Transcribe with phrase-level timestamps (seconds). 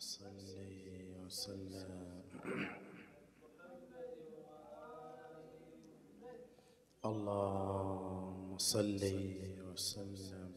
[0.00, 0.32] صل
[1.24, 1.92] وسلم.
[7.04, 9.02] اللهم صل
[9.72, 10.50] وسلم.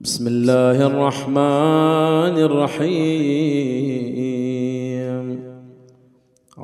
[0.00, 4.35] بسم الله الرحمن الرحيم.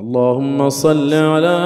[0.03, 1.59] اللهم صل على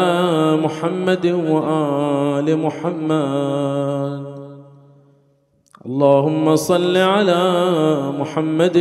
[0.63, 4.25] محمد وآل محمد.
[5.87, 7.43] اللهم صل على
[8.19, 8.77] محمد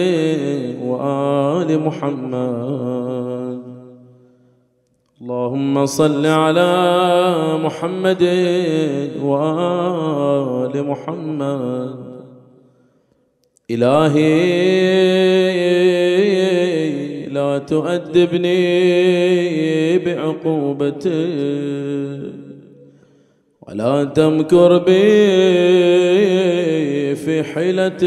[0.83, 3.61] وآل محمد.
[5.21, 6.73] اللهم صل على
[7.63, 8.23] محمد
[9.23, 11.95] وآل محمد.
[13.71, 14.75] إلهي
[17.35, 18.57] لا تؤدبني
[19.97, 21.11] بعقوبتك
[23.67, 24.95] ولا تمكر بي
[27.15, 28.05] في حيلتك.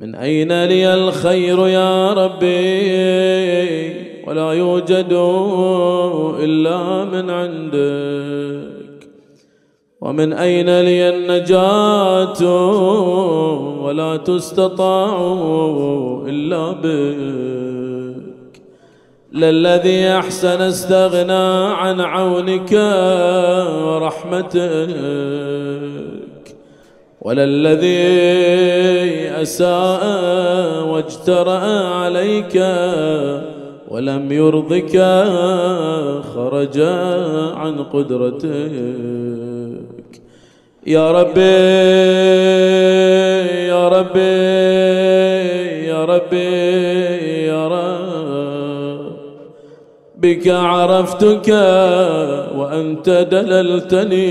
[0.00, 3.00] من أين لي الخير يا ربي؟
[4.26, 5.12] ولا يوجد
[6.40, 8.69] إلا من عندك.
[10.00, 12.42] ومن أين لي النجاة
[13.82, 15.38] ولا تستطاع
[16.26, 18.62] إلا بك؟
[19.32, 22.72] للذي أحسن استغنى عن عونك
[23.84, 24.56] ورحمتك.
[27.20, 28.08] وللذي
[29.42, 30.02] أساء
[30.88, 32.56] واجترأ عليك
[33.88, 34.96] ولم يرضك
[36.34, 36.80] خرج
[37.54, 39.39] عن قدرتك.
[40.90, 41.40] يا ربي
[43.72, 44.20] يا ربي
[45.90, 49.12] يا ربي يا رب.
[50.16, 51.48] بك عرفتك
[52.58, 54.30] وأنت دللتني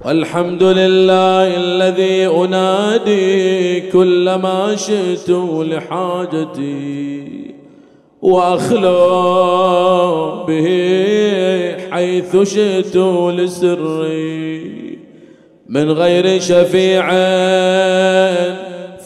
[0.05, 5.31] والحمد لله الذي أنادي كل ما شئت
[5.71, 7.55] لحاجتي
[8.23, 8.91] وأخلو
[10.45, 10.69] به
[11.91, 12.97] حيث شئت
[13.37, 14.80] لسري.
[15.71, 17.11] من غير شفيع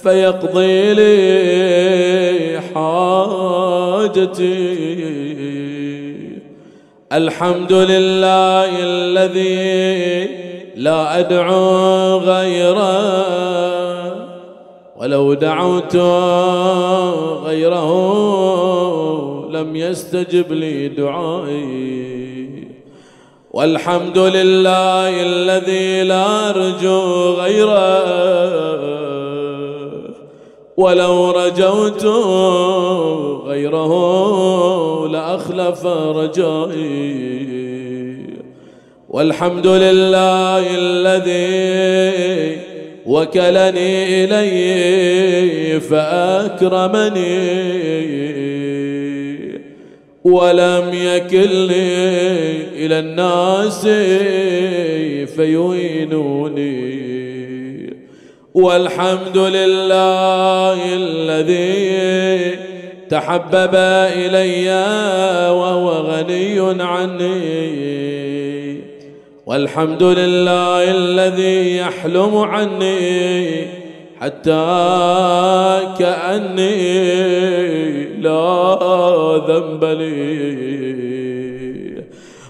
[0.03, 4.45] فيقضي لي حاجتي.
[7.13, 10.29] الحمد لله الذي
[10.77, 13.25] لا أدعو غيره
[14.97, 15.97] ولو دعوت
[17.47, 17.91] غيره
[19.51, 22.14] لم يستجب لي دعائي.
[23.55, 28.05] والحمد لله الذي لا أرجو غيره.
[30.77, 32.07] ولو رجوت
[33.47, 33.93] غيره
[35.09, 37.45] لأخلف رجائي.
[39.09, 42.59] والحمد لله الذي
[43.07, 47.25] وكلني إليه فأكرمني.
[50.25, 52.05] ولم يكلني
[52.87, 53.87] إلى الناس
[55.37, 57.05] فيهينوني
[58.55, 62.59] والحمد لله الذي
[63.11, 64.69] تحبب إلي
[65.51, 67.75] وهو غني عني.
[69.47, 73.84] والحمد لله الذي يحلم عني.
[74.21, 74.67] حتى
[75.99, 76.75] كأني
[78.21, 78.79] لا
[79.49, 80.85] ذنب لي.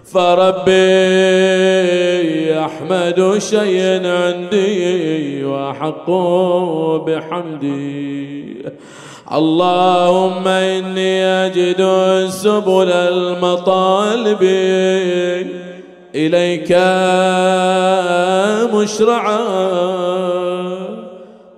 [0.05, 0.75] فربي
[2.59, 6.11] أحمد شيء عندي وأحق
[7.07, 8.45] بحمدي.
[9.33, 11.83] اللهم إني أجد
[12.29, 14.43] سبل المطالب
[16.15, 16.73] إليك
[18.75, 19.45] مشرعا.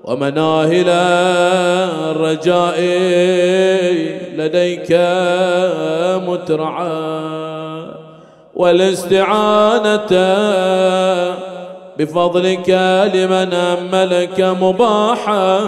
[0.07, 0.89] ومناهل
[2.11, 2.81] الرجاء
[4.37, 4.93] لديك
[6.29, 7.87] مترعى
[8.55, 10.11] والاستعانة
[11.99, 12.71] بفضلك
[13.15, 15.61] لمن أملك مباحا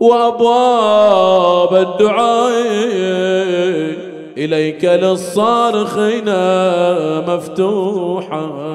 [0.00, 2.52] وأبواب الدعاء
[4.38, 6.24] إليك للصارخين
[7.28, 8.74] مفتوحة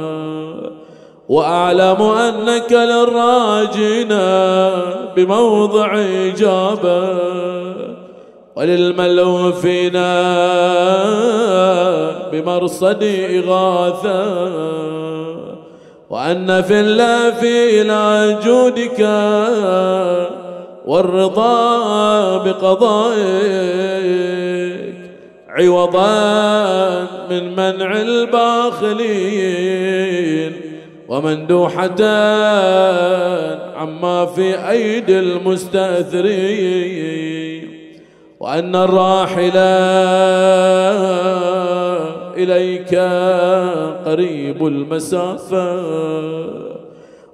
[1.29, 4.07] وأعلم أنك للراجين
[5.15, 7.19] بموضع إجابة.
[8.55, 9.93] وللملوفين
[12.31, 14.49] بمرصد إغاثة.
[16.09, 18.99] وأن في الله في إلى جودك
[20.85, 23.19] والرضا بقضائك.
[25.49, 29.89] عوضا من منع الباخلين.
[31.09, 32.03] ومندوحة
[33.75, 36.29] عما في أيدي المستأثرين
[38.39, 39.57] وأن الراحل
[42.37, 42.95] إليك
[44.05, 45.79] قريب المسافة.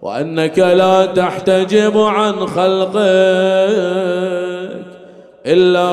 [0.02, 2.96] وأنك لا تحتجب عن خلقك
[5.46, 5.90] إلا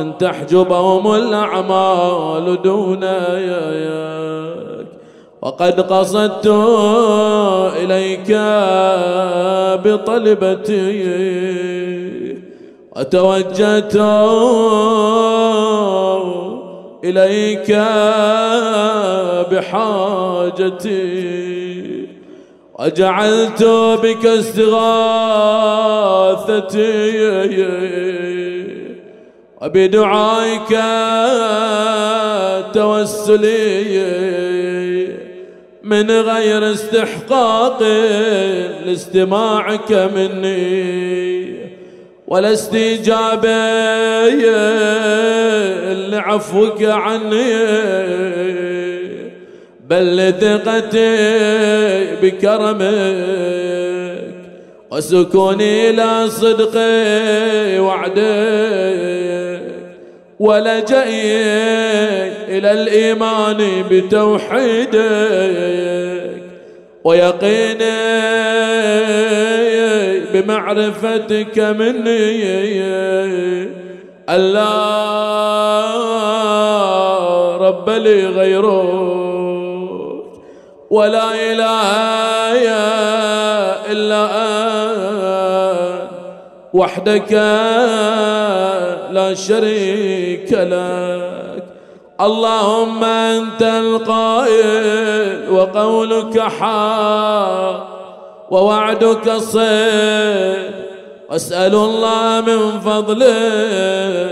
[0.00, 4.69] أن تحجبهم الأعمال دون ياك
[5.42, 6.46] وقد قصدت
[7.76, 8.30] إليك
[9.84, 11.00] بطلبتي
[12.96, 13.96] وتوجهت
[17.04, 17.70] إليك
[19.52, 21.20] بحاجتي
[22.78, 23.62] وجعلت
[24.02, 24.90] بك استغاثتي
[29.62, 30.72] وبدعائك
[32.74, 34.49] توسلي
[35.82, 37.82] من غير استحقاق
[38.86, 41.56] لاستماعك مني
[42.26, 43.48] ولا استجابة
[46.10, 47.54] لعفوك عني.
[49.88, 51.16] بل لثقتي
[52.22, 53.60] بكرمك
[54.90, 56.76] وسكوني إلى صدق
[57.80, 59.29] وعدك.
[60.40, 61.36] ولجئي
[62.48, 65.00] إلى الإيمان بتوحيدك
[67.04, 68.20] ويقيني
[70.32, 72.44] بمعرفتك مني
[74.30, 74.70] ألا
[77.56, 79.40] رب لي غيرك
[80.90, 81.90] ولا إله
[83.92, 86.10] إلا أنت
[86.72, 87.32] وحدك
[89.12, 91.64] لا شريك لك.
[92.20, 97.90] اللهم أنت القائل وقولك حق
[98.50, 100.70] ووعدك صدق
[101.30, 104.30] واسأل الله من فضله.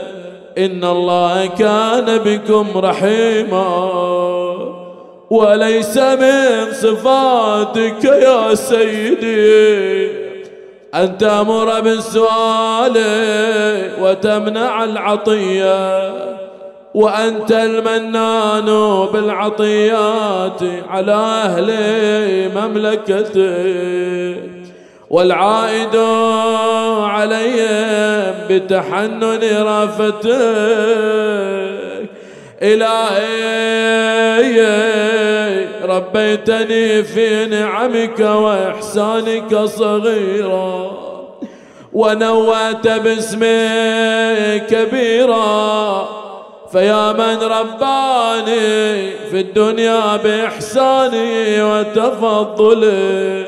[0.58, 3.98] إن الله كان بكم رحيما.
[5.30, 10.27] وليس من صفاتك يا سيدي.
[10.94, 12.98] أن تأمر بالسؤال
[14.00, 16.12] وتمنع العطية
[16.94, 18.66] وأنت المنان
[19.12, 21.70] بالعطيات على أهل
[22.56, 23.38] مملكتك
[25.10, 25.96] والعائد
[27.04, 30.28] عليهم بتحنن رافتك
[32.62, 33.58] إلهي
[35.98, 40.98] ربيتني في نعمك وإحسانك صغيرا
[41.92, 46.08] ونوأت باسمك كبيرا.
[46.72, 53.44] فيا من رباني في الدنيا بإحسانه وتفضله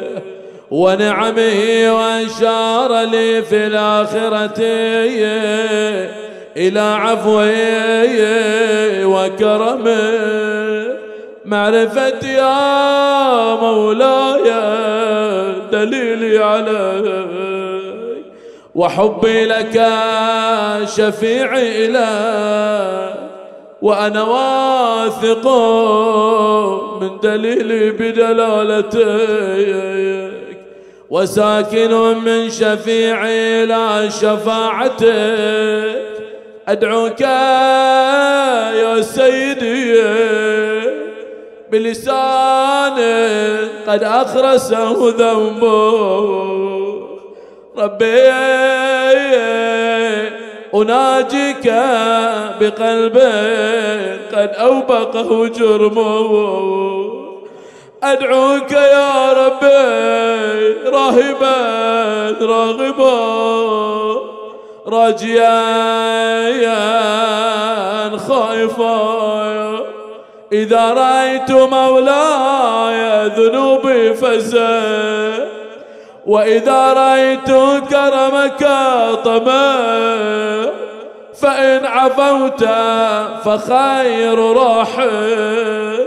[0.71, 4.61] ونعمه وأشار لي في الآخرة
[6.57, 7.55] إلى عفوه
[9.05, 10.90] وكرمه
[11.45, 14.51] معرفتي يا مولاي
[15.73, 18.25] دليلي عليك
[18.75, 19.89] وحبي لك
[20.97, 23.15] شفيعي إليك
[23.83, 25.49] وأنا واثق
[27.01, 29.01] من دليلي بدلالتك
[31.11, 31.93] وساكن
[32.25, 36.01] من شفيعي إلى شفاعتك.
[36.69, 37.21] أدعوك
[38.81, 40.01] يا سيدي
[41.73, 42.99] بلسان
[43.87, 45.91] قد أخرسه ذنبه.
[47.79, 48.31] ربي
[50.75, 51.75] أناجيك
[52.61, 53.19] بقلب
[54.33, 56.31] قد أوبقه جرمه.
[58.03, 61.57] أدعوك يا ربي راهبا
[62.41, 63.41] راغبا
[64.87, 65.61] راجيا
[68.17, 69.50] خائفا.
[70.53, 75.49] إذا رأيت مولاي ذنوبي فزت
[76.27, 77.51] وإذا رأيت
[77.91, 78.69] كرمك
[79.25, 79.75] طمع
[81.41, 82.65] فإن عفوت
[83.45, 86.07] فخير راحل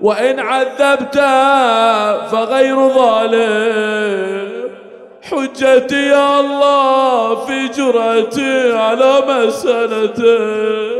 [0.00, 1.18] وإن عذبت
[2.30, 4.48] فغير ظالم.
[5.22, 10.97] حجتي يا الله في جرأتي على مسألتك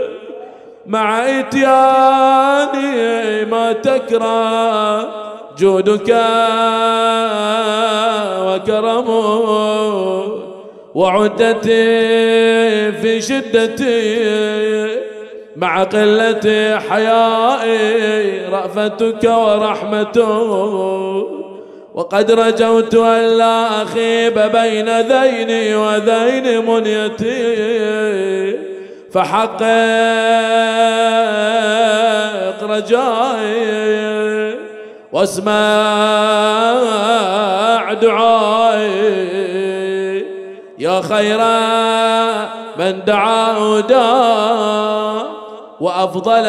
[0.88, 2.84] مع إتياني
[3.44, 5.00] ما تكره
[5.58, 6.14] جودك
[8.46, 9.08] وكرمك
[10.94, 11.68] وعدتي
[12.92, 14.28] في شدتي
[15.56, 20.18] مع قلة حيائي رأفتك ورحمتك
[21.94, 27.98] وقد رجوت أن لا أخيب بين ذيني وذين منيتي.
[29.12, 29.58] فحقق
[32.62, 33.88] رجائي
[35.12, 35.52] واسمع
[38.02, 39.48] دعائي.
[40.78, 41.38] يا خير
[42.78, 45.22] من دعا ودعا
[45.80, 46.46] وأفضل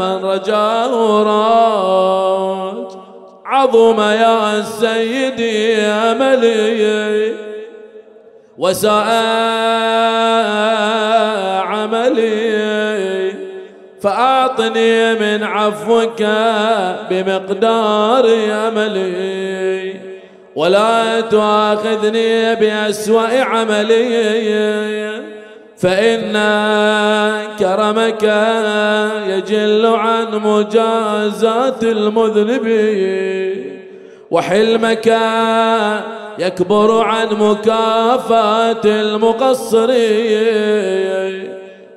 [0.00, 2.86] من رجاه راج.
[3.44, 7.34] عظم يا سيدي أملي.
[8.58, 9.06] وساء
[11.86, 13.32] عملي
[14.00, 16.22] فأعطني من عفوك
[17.10, 19.94] بمقدار أملي
[20.56, 24.76] ولا تؤاخذني بأسوأ عملي
[25.78, 26.32] فإن
[27.58, 28.22] كرمك
[29.28, 33.66] يجل عن مجازات المذنبين
[34.30, 35.18] وحلمك
[36.38, 40.36] يكبر عن مكافأة المقصرين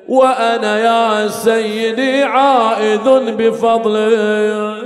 [0.10, 4.84] وأنا يا سيدي عائذ بفضلك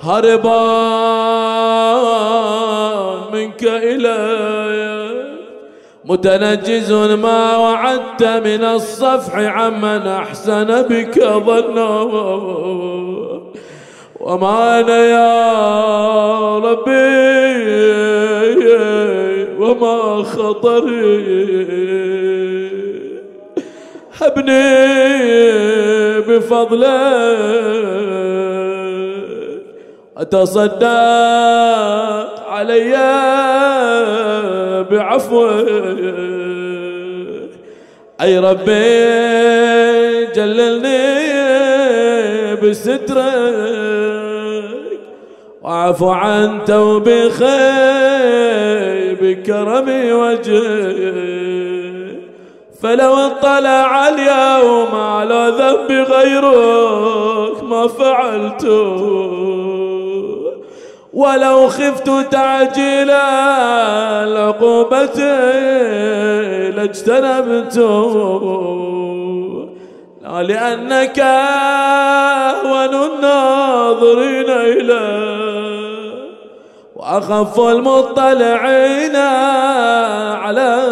[0.00, 1.42] هربان
[3.32, 5.12] منك إليك
[6.04, 12.02] متنجز ما وعدت من الصفح عمن أحسن بك ظنا.
[14.20, 17.52] وما أنا يا ربي
[19.58, 21.12] وما خطري.
[24.22, 27.42] هبني بفضلك
[30.16, 30.84] أتصدق
[32.48, 32.94] علي
[34.90, 35.68] بعفوك
[38.20, 39.12] أي ربي
[40.36, 41.02] جللني
[42.62, 44.02] بسترك.
[45.62, 47.44] واعف عن توبخي
[49.20, 51.51] بكرم وجهك.
[52.82, 59.02] فلو اطلع اليوم على ذنب غيرك ما فعلته
[61.12, 63.10] ولو خفت تعجيل
[64.30, 65.18] العقوبة
[66.76, 67.76] لاجتنبت.
[70.22, 75.42] لا لأنك أهون الناظرين إليه
[76.96, 79.16] وأخف المطلعين
[80.36, 80.82] على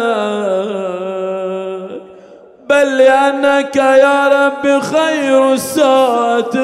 [2.71, 6.61] بل لأنك يا رب خير الساترين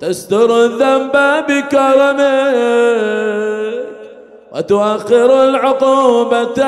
[0.00, 1.14] تستر الذنب
[1.48, 2.56] بكرمك
[4.52, 6.60] وتؤخر العقوبة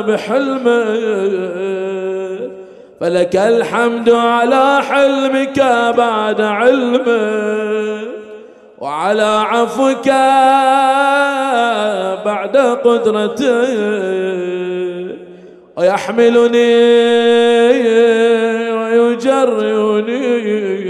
[0.00, 1.02] بحلمك.
[3.00, 5.58] فلك الحمد على حلمك
[5.96, 8.08] بعد علمك
[8.78, 10.08] وعلى عفوك
[12.24, 14.51] بعد قدرتك.
[15.76, 16.74] ويحملني
[18.72, 20.12] ويجرني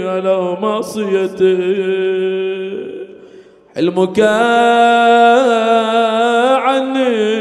[0.09, 1.59] على معصيته
[3.75, 4.19] حلمك
[6.65, 7.33] عني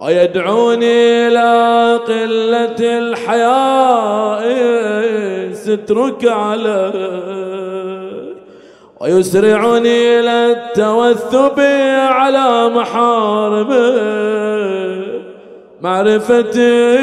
[0.00, 1.50] ويدعوني إلى
[2.08, 4.42] قلة الحياء
[5.52, 7.79] سترك علي
[9.00, 11.60] ويسرعني إلى التوثب
[11.96, 14.00] على محارمه
[15.80, 16.98] معرفتي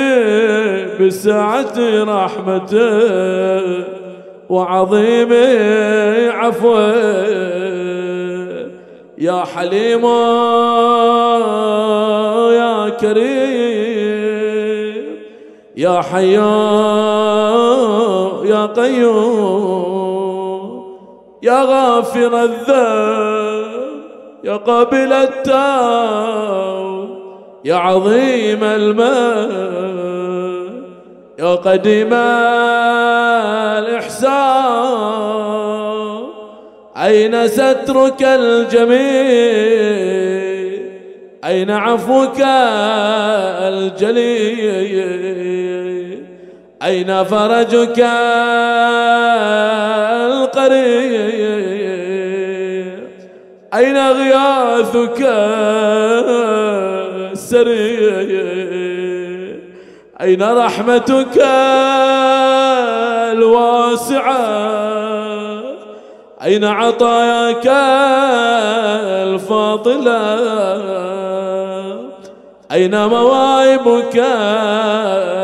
[1.01, 3.83] بسعة رحمته
[4.49, 5.33] وعظيم
[6.31, 7.27] عفوه
[9.17, 10.05] يا حليم
[12.53, 14.37] يا كريم
[15.77, 16.55] يا حيا
[18.45, 19.96] يا قيوم.
[21.43, 23.87] يا غافر الذنب
[24.43, 26.37] يا قابل التوب
[27.65, 29.87] يا عظيم المال
[31.39, 32.13] يا قديم
[33.83, 34.67] الإحسان.
[36.97, 39.77] أين سترك الجميل؟
[41.45, 42.41] أين عفوك
[43.67, 44.97] الجليل؟
[46.83, 47.99] أين فرجك
[50.47, 52.27] القريب
[53.73, 55.21] أين غياثك
[57.31, 58.47] السريع
[60.21, 61.37] أين رحمتك
[63.31, 64.67] الواسعة؟
[66.43, 67.67] أين عطاياك
[69.23, 70.37] الفاضلة؟
[72.71, 74.23] أين مواهبك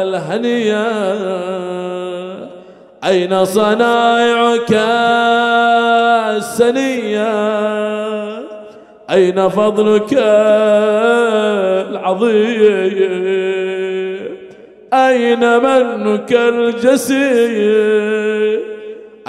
[0.04, 0.88] الهنية؟
[3.06, 4.74] أين صنائعك
[6.38, 7.34] السنية؟
[9.12, 10.14] أين فضلك
[11.90, 12.94] العظيم؟
[14.94, 17.84] أين منك الجسيم؟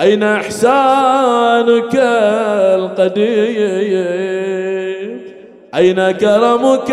[0.00, 1.94] أين إحسانك
[2.78, 4.04] القديم؟
[5.74, 6.90] أين كرمك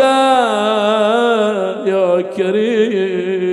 [1.86, 3.51] يا كريم؟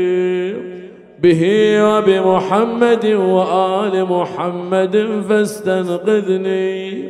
[1.21, 1.41] به
[1.83, 4.95] وبمحمد وآل محمد
[5.29, 7.09] فاستنقذني.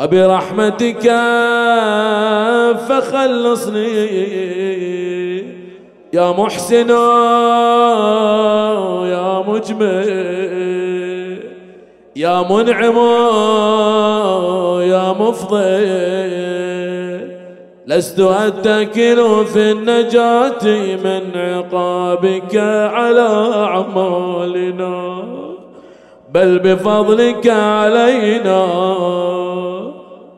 [0.00, 1.06] وبرحمتك
[2.88, 3.88] فخلصني.
[6.12, 6.90] يا محسن
[9.14, 10.08] يا مجمل
[12.16, 12.96] يا منعم
[14.82, 16.67] يا مفضل.
[17.88, 20.64] لست أتكل في النجاة
[21.04, 22.56] من عقابك
[22.94, 25.22] على أعمالنا
[26.34, 28.66] بل بفضلك علينا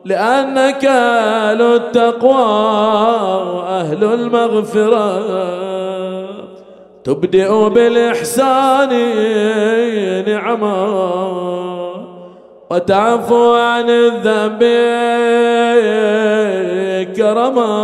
[0.05, 2.43] لأنك أهل التقوى
[3.67, 5.21] أهل المغفرة.
[7.03, 8.89] تبدئ بالإحسان
[10.27, 11.90] نعما.
[12.71, 14.63] وتعفو عن الذنب
[17.15, 17.75] كرما.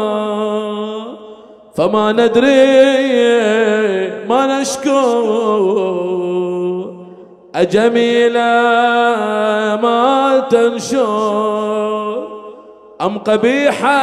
[1.76, 2.68] فما ندري
[4.30, 5.02] ما نشكو.
[7.56, 8.56] أجميلا
[9.76, 12.28] ما تنشر
[13.02, 14.02] أم قبيحا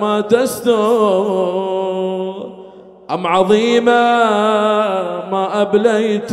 [0.00, 0.74] ما تستر
[3.10, 4.14] أم عظيما
[5.30, 6.32] ما أبليت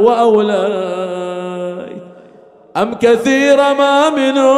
[0.00, 1.23] وأوليت
[2.76, 4.50] أم كثير ما منه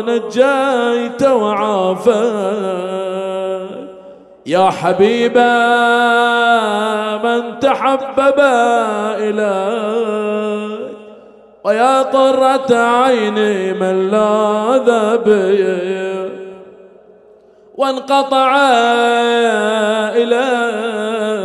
[0.00, 2.16] نجيت وعافيت.
[4.46, 5.56] يا حبيبا
[7.24, 8.40] من تحبب
[9.18, 10.80] إليك
[11.64, 15.64] ويا قرة عيني من لاذ بي
[17.76, 18.56] وانقطع
[20.16, 21.36] إليك.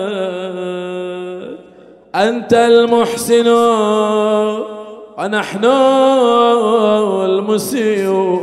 [2.15, 3.47] أنت المحسن.
[5.21, 5.65] ونحن
[7.25, 8.41] المسيئون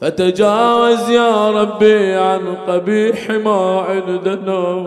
[0.00, 4.86] فتجاوز يا ربي عن قبيح ما عندنا.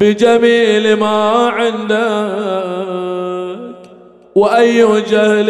[0.00, 1.94] بجميل ما عندك.
[4.34, 5.48] وأي جهل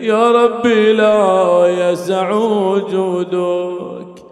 [0.00, 4.22] يا ربي لا يسع وجودك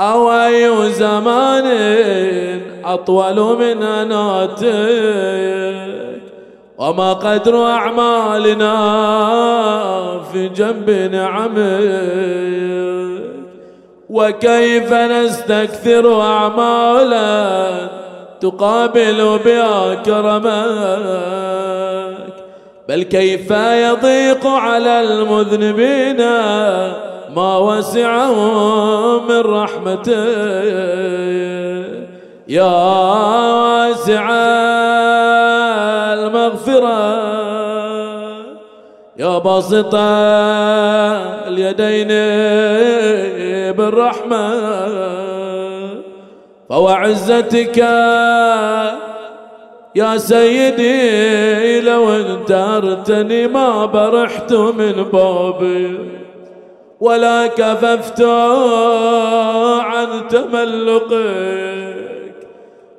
[0.00, 1.66] أو أي زمان
[2.84, 5.71] أطول من أناتك.
[6.82, 8.74] وما قدر أعمالنا
[10.32, 11.62] في جنب نعمك
[14.10, 17.70] وكيف نستكثر أعمالا
[18.40, 20.52] تقابل بها كرمك؟
[22.88, 26.18] بل كيف يضيق على المذنبين
[27.36, 30.12] ما وسعهم من رحمتك
[32.48, 32.72] يا
[33.44, 34.30] واسع
[39.38, 39.94] باسط
[41.48, 42.08] اليدين
[43.76, 44.52] بالرحمة.
[46.68, 47.78] فوعزتك
[49.94, 55.98] يا سيدي لو انترتني ما برحت من بابي
[57.00, 58.22] ولا كففت
[59.80, 61.81] عن تملقي.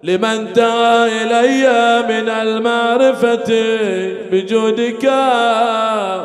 [0.04, 1.64] لمن انتهى إلي
[2.08, 3.50] من المعرفة
[4.32, 5.04] بجودك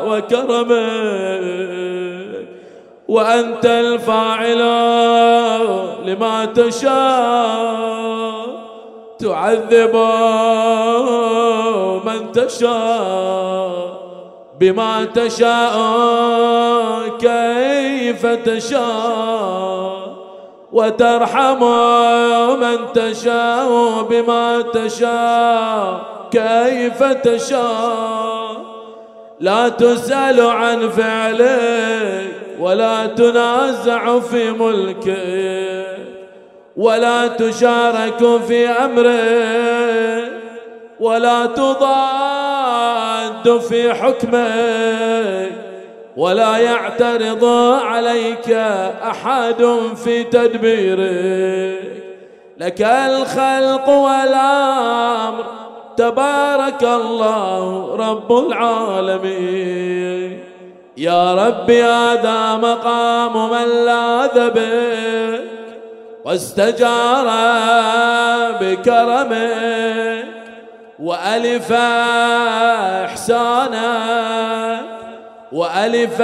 [0.07, 1.39] وكرمك
[3.07, 4.59] وأنت الفاعل
[6.05, 7.79] لما تشاء
[9.19, 9.95] تعذب
[12.05, 13.99] من تشاء.
[14.59, 15.77] بما تشاء
[17.19, 20.08] كيف تشاء.
[20.79, 21.63] وترحم
[22.59, 26.01] من تشاء بما تشاء.
[26.31, 28.57] كيف تشاء؟
[29.39, 35.97] لا تسأل عن فعلك ولا تنازع في ملكك
[36.77, 40.31] ولا تشارك في أمرك
[40.99, 42.89] ولا تضاد
[43.59, 45.68] في حكمك.
[46.19, 47.45] ولا يعترض
[47.83, 48.49] عليك
[49.11, 49.65] أحد
[50.03, 52.03] في تدبيرك.
[52.57, 55.45] لك الخلق والأمر
[55.97, 60.39] تبارك الله رب العالمين.
[60.97, 65.41] يا ربي هذا مقام من لاذ بك
[66.25, 67.27] واستجار
[68.61, 70.25] بكرمك
[70.99, 71.71] وألف
[73.05, 74.78] إحسانك
[75.51, 76.21] وألف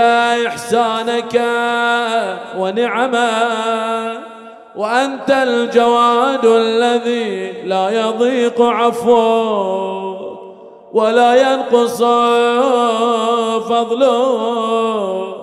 [0.47, 1.41] إحسانك
[2.57, 3.31] ونعما
[4.75, 10.17] وأنت الجواد الذي لا يضيق عفوك
[10.93, 11.97] ولا ينقص
[13.69, 15.35] فضلك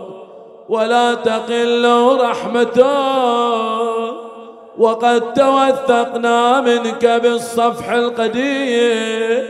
[0.68, 2.86] ولا تقل رحمتك.
[4.78, 9.44] وقد توثقنا منك بالصفح القديم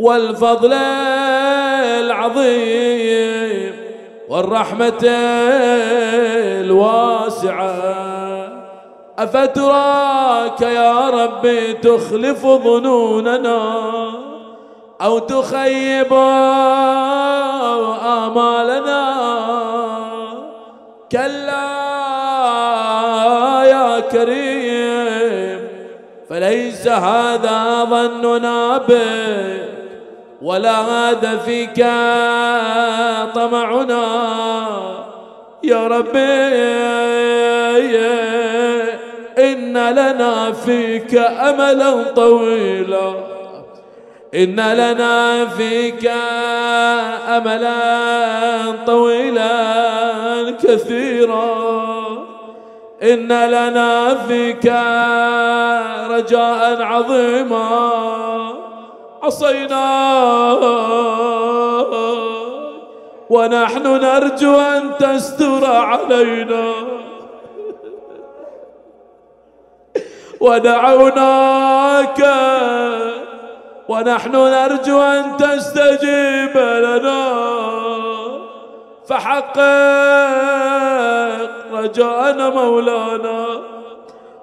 [0.00, 0.72] والفضل
[2.00, 3.72] العظيم
[4.28, 5.04] والرحمة
[6.60, 7.74] الواسعة.
[9.18, 13.80] أفتراك يا ربي تخلف ظنوننا
[15.00, 16.12] أو تخيب
[18.02, 19.10] آمالنا؟
[21.12, 21.70] كلا
[23.64, 25.60] يا كريم
[26.30, 29.69] فليس هذا ظننا بك
[30.42, 31.86] ولا هذا فيك
[33.34, 34.04] طمعنا.
[35.62, 36.20] يا ربي
[39.38, 43.14] إن لنا فيك أملا طويلا.
[44.34, 46.10] إن لنا فيك
[47.28, 47.76] أملا
[48.86, 49.50] طويلا
[50.62, 51.80] كثيرا.
[53.02, 54.66] إن لنا فيك
[56.10, 58.59] رجاء عظيما.
[59.22, 59.84] عصينا.
[63.30, 66.72] ونحن نرجو أن تستر علينا.
[70.40, 72.20] ودعوناك.
[73.88, 77.32] ونحن نرجو أن تستجيب لنا.
[79.08, 79.58] فحقق
[81.72, 83.69] رجاءنا مولانا.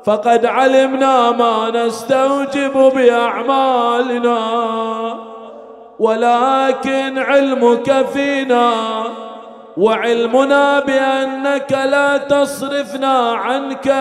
[0.07, 4.39] فقد علمنا ما نستوجب بأعمالنا
[5.99, 8.73] ولكن علمك فينا
[9.77, 13.93] وعلمنا بأنك لا تصرفنا عنك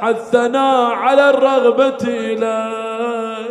[0.00, 3.50] حثنا على الرغبة إليك.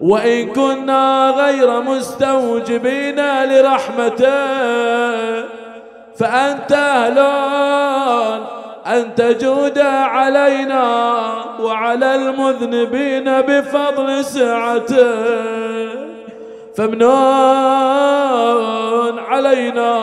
[0.00, 4.28] وإن كنا غير مستوجبين لرحمتك
[6.18, 8.59] فأنت أهلون
[8.90, 10.84] أن تجود علينا
[11.62, 15.14] وعلى المذنبين بفضل سعته.
[16.76, 17.10] فمنون
[19.18, 20.00] علينا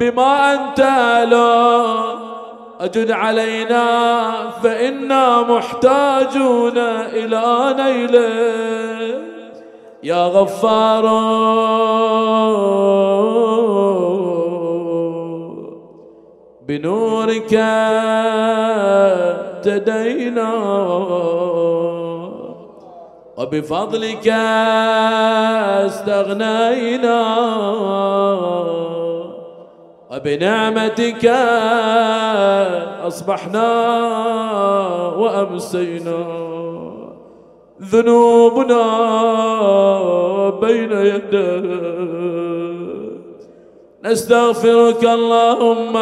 [0.00, 0.80] بما أنت
[1.30, 1.84] لا
[2.80, 4.30] أجد علينا
[4.62, 9.18] فإنا محتاجون إلى نيله.
[10.02, 11.04] يا غفار.
[16.68, 17.54] بنورك
[19.64, 20.52] اهتدينا
[23.38, 24.28] وبفضلك
[25.88, 27.20] استغنينا
[30.10, 31.24] وبنعمتك
[33.06, 33.68] أصبحنا
[35.16, 36.20] وأمسينا
[37.82, 38.84] ذنوبنا
[40.60, 42.47] بين يديك.
[44.04, 45.92] نستغفرك اللهم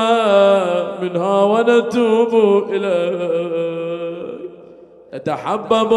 [1.02, 4.50] منها ونتوب إليك.
[5.12, 5.92] تتحبب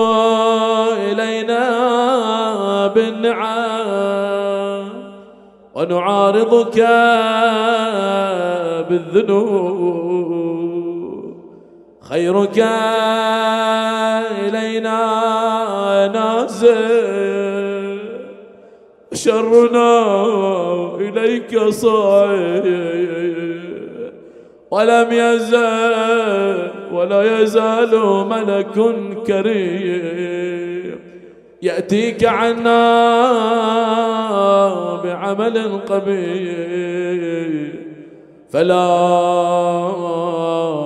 [1.12, 1.64] إلينا
[2.96, 4.90] بالنعم
[5.76, 6.78] ونعارضك
[8.90, 10.40] بالذنوب.
[12.10, 12.58] خيرك
[14.46, 15.02] إلينا
[16.08, 17.69] نازل.
[19.14, 19.92] شرنا
[20.96, 22.68] إليك صاعد
[24.72, 28.96] ولم يزل ولا يزال ملك
[29.28, 31.00] كريم.
[31.62, 32.80] يأتيك عنا
[35.04, 37.74] بعمل قبيح.
[38.50, 38.90] فلا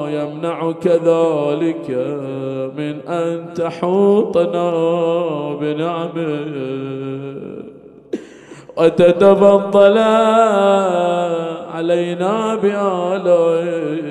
[0.10, 1.90] يمنعك ذلك
[2.78, 4.70] من أن تحوطنا
[5.62, 6.44] بنعمه.
[8.78, 9.98] وتتفضل
[11.74, 14.04] علينا بآلائه.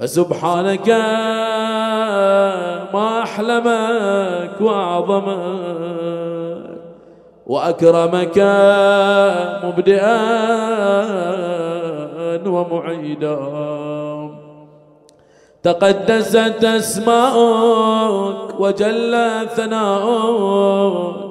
[0.00, 0.88] فسبحانك
[2.94, 6.04] ما أحلمك وأعظمك
[7.46, 8.38] وأكرمك
[9.64, 10.20] مبدئا
[12.46, 13.38] ومعيدا.
[15.62, 19.14] تقدست أسماؤك وجل
[19.56, 21.23] ثناؤك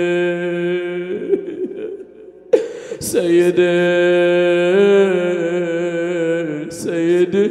[3.00, 4.00] سيدي
[6.70, 7.50] سيدي.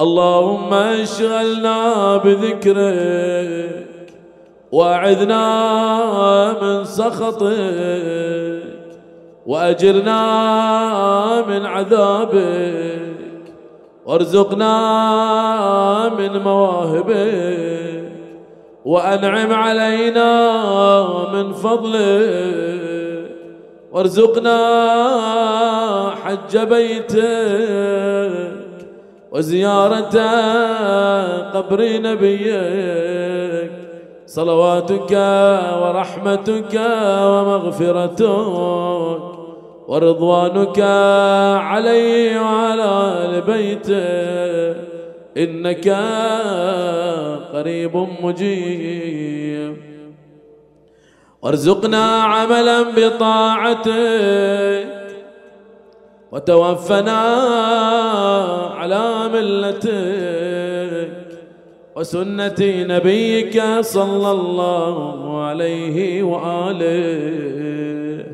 [0.00, 3.86] اللهم اشغلنا بذكرك
[4.72, 5.44] واعذنا
[6.62, 8.49] من سخطك.
[9.46, 10.20] وأجرنا
[11.48, 13.00] من عذابك.
[14.06, 14.74] وارزقنا
[16.18, 18.12] من مواهبك.
[18.84, 20.52] وأنعم علينا
[21.32, 23.30] من فضلك.
[23.92, 24.60] وارزقنا
[26.24, 28.32] حج بيتك.
[29.32, 30.18] وزيارة
[31.54, 33.29] قبر نبيك.
[34.30, 35.12] صلواتك
[35.82, 36.74] ورحمتك
[37.32, 38.26] ومغفرتك
[39.90, 40.80] ورضوانك
[41.70, 42.90] علي وعلى
[43.24, 44.74] آل بيته.
[45.36, 45.86] إنك
[47.54, 49.76] قريب مجيب.
[51.42, 53.90] وارزقنا عملا بطاعتك
[56.32, 57.20] وتوفنا
[58.78, 60.39] على ملتك.
[62.00, 68.24] وسنة نبيك صلى الله عليه وآله.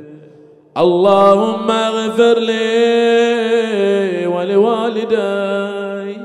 [0.79, 6.17] اللهم اغفر لي ولوالدي.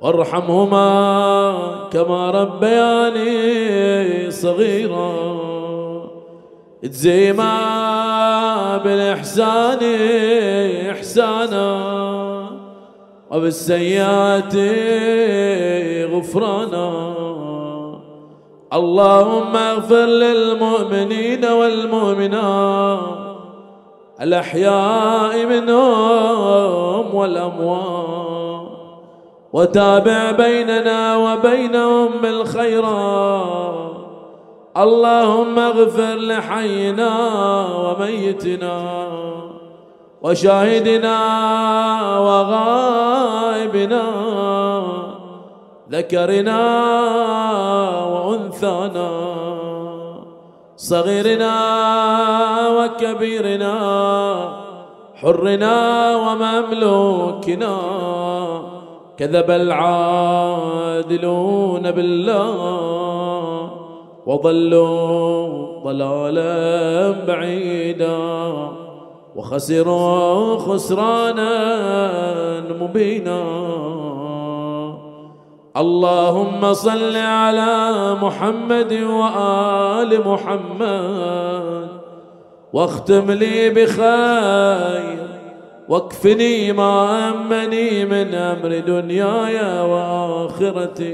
[0.00, 1.58] وارحمهما
[1.92, 5.38] كما ربياني صغيرا.
[6.84, 7.56] اجزيما
[8.84, 9.78] بالإحسان
[10.90, 11.97] إحسانا.
[13.30, 14.56] وبالسيئات
[16.12, 17.14] غفرانا.
[18.72, 23.00] اللهم اغفر للمؤمنين والمؤمنات
[24.22, 28.68] الأحياء منهم والأموات.
[29.52, 33.92] وتابع بيننا وبينهم بالخيرات.
[34.76, 37.12] اللهم اغفر لحينا
[37.76, 39.08] وميتنا.
[40.22, 41.18] وشاهدنا
[42.20, 44.02] وغائبنا
[45.90, 46.60] ذكرنا
[48.04, 49.10] وأنثانا
[50.76, 51.54] صغيرنا
[52.78, 53.74] وكبيرنا
[55.14, 55.76] حرنا
[56.16, 57.76] ومملوكنا
[59.18, 61.10] كذب العادلون
[61.90, 63.70] بالله
[64.26, 65.48] وضلوا
[65.84, 68.87] ضلالا بعيدا.
[69.38, 71.50] وخسروا خسرانا
[72.80, 73.42] مبينا.
[75.76, 81.88] اللهم صل على محمد وآل محمد.
[82.72, 85.28] واختم لي بخير.
[85.88, 91.08] واكفني ما أمني من أمر دنياي وآخرتي.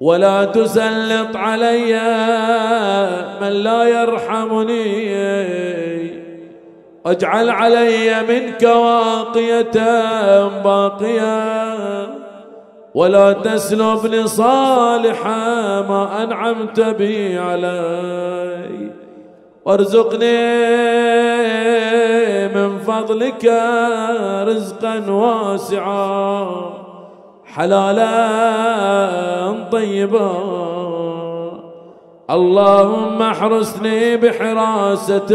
[0.00, 2.00] ولا تسلط علي
[3.40, 5.75] من لا يرحمني.
[7.06, 9.78] واجعل علي منك واقية
[10.64, 12.08] باقية
[12.94, 15.26] ولا تسلبني صالح
[15.88, 18.90] ما أنعمت به علي.
[19.64, 20.46] وارزقني
[22.48, 23.44] من فضلك
[24.48, 26.48] رزقا واسعا
[27.44, 28.16] حلالا
[29.72, 30.32] طيبا.
[32.30, 35.32] اللهم احرسني بحراستك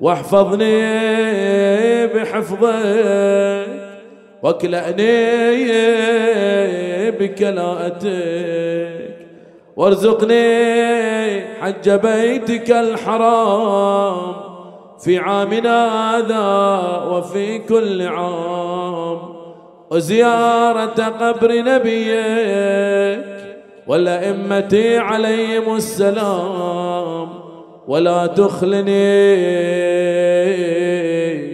[0.00, 0.76] واحفظني
[2.06, 3.68] بحفظك
[4.42, 5.08] واكلأني
[7.10, 8.08] بكلاءتك
[9.76, 14.34] وارزقني حج بيتك الحرام
[15.04, 16.48] في عامنا هذا
[17.06, 19.18] وفي كل عام.
[19.90, 23.24] وزيارة قبر نبيك
[23.86, 27.37] والأئمة عليهم السلام.
[27.88, 29.24] ولا تخلني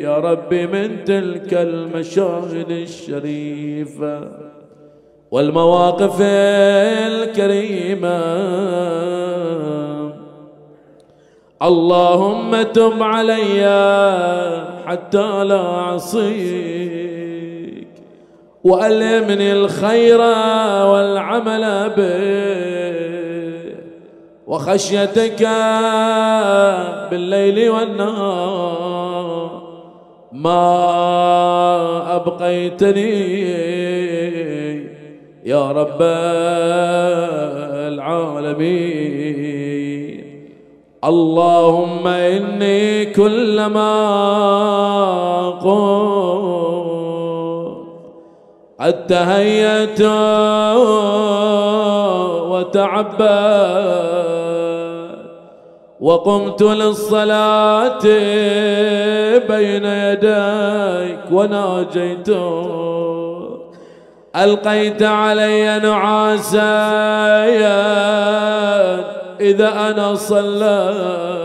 [0.01, 4.29] يا ربي من تلك المشاهد الشريفة
[5.31, 6.17] والمواقف
[7.11, 8.25] الكريمة.
[11.63, 13.65] اللهم تب علي
[14.87, 17.05] حتى لا أعصيك
[18.65, 20.21] وألمني الخير
[20.91, 22.74] والعمل به.
[24.55, 25.43] وخشيتك
[27.11, 29.51] بالليل والنهار
[30.33, 30.65] ما
[32.17, 33.15] أبقيتني
[35.45, 36.03] يا رب
[37.95, 39.35] العالمين.
[41.05, 43.95] اللهم إني كلما
[45.51, 46.15] قلت
[48.81, 50.01] قد تهيأت
[52.51, 54.44] وتعبأت
[56.05, 58.03] وقمت للصلاة
[59.49, 62.35] بين يديك وناجيتك
[64.37, 66.85] ألقيت علي نعاسا
[69.41, 71.45] إذا أنا صليت.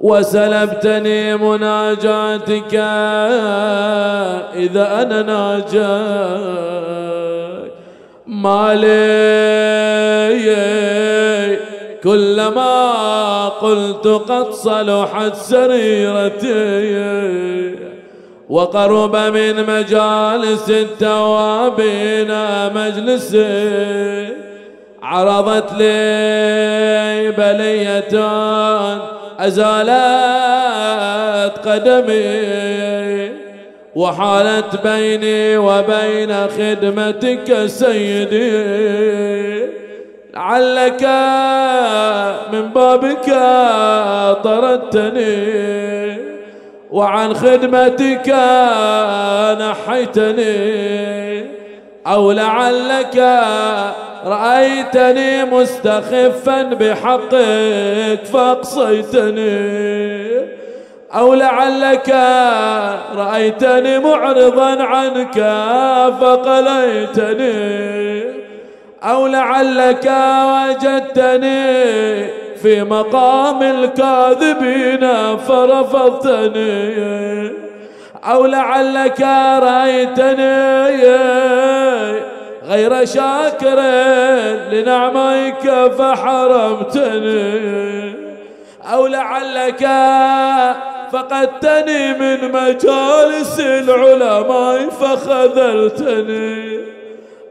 [0.00, 2.74] وسلبتني مناجاتك
[4.54, 5.76] إذا أنا ناجيت.
[8.26, 9.36] مالي
[12.06, 16.56] كلما قلت قد صلحت سريرتي
[18.48, 22.28] وقرب من مجالس التوابين
[22.74, 24.28] مجلسي
[25.02, 28.14] عرضت لي بلية
[29.38, 29.98] أزالت
[31.68, 33.30] قدمي
[33.94, 39.06] وحالت بيني وبين خدمتك سيدي
[40.36, 41.02] لعلك
[42.52, 43.26] من بابك
[44.44, 46.18] طردتني
[46.90, 48.34] وعن خدمتك
[49.60, 51.46] نحيتني
[52.06, 53.16] أو لعلك
[54.26, 59.76] رأيتني مستخفا بحقك فأقصيتني
[61.14, 62.08] أو لعلك
[63.16, 65.34] رأيتني معرضا عنك
[66.20, 67.56] فقليتني.
[69.02, 70.12] أو لعلك
[70.44, 71.76] وجدتني
[72.56, 76.86] في مقام الكاذبين فرفضتني.
[78.24, 79.20] أو لعلك
[79.62, 80.96] رأيتني
[82.68, 83.80] غير شاكر
[84.72, 87.46] لنعميك فحرمتني.
[88.92, 89.88] أو لعلك
[91.12, 96.85] فقدتني من مجالس العلماء فخذلتني.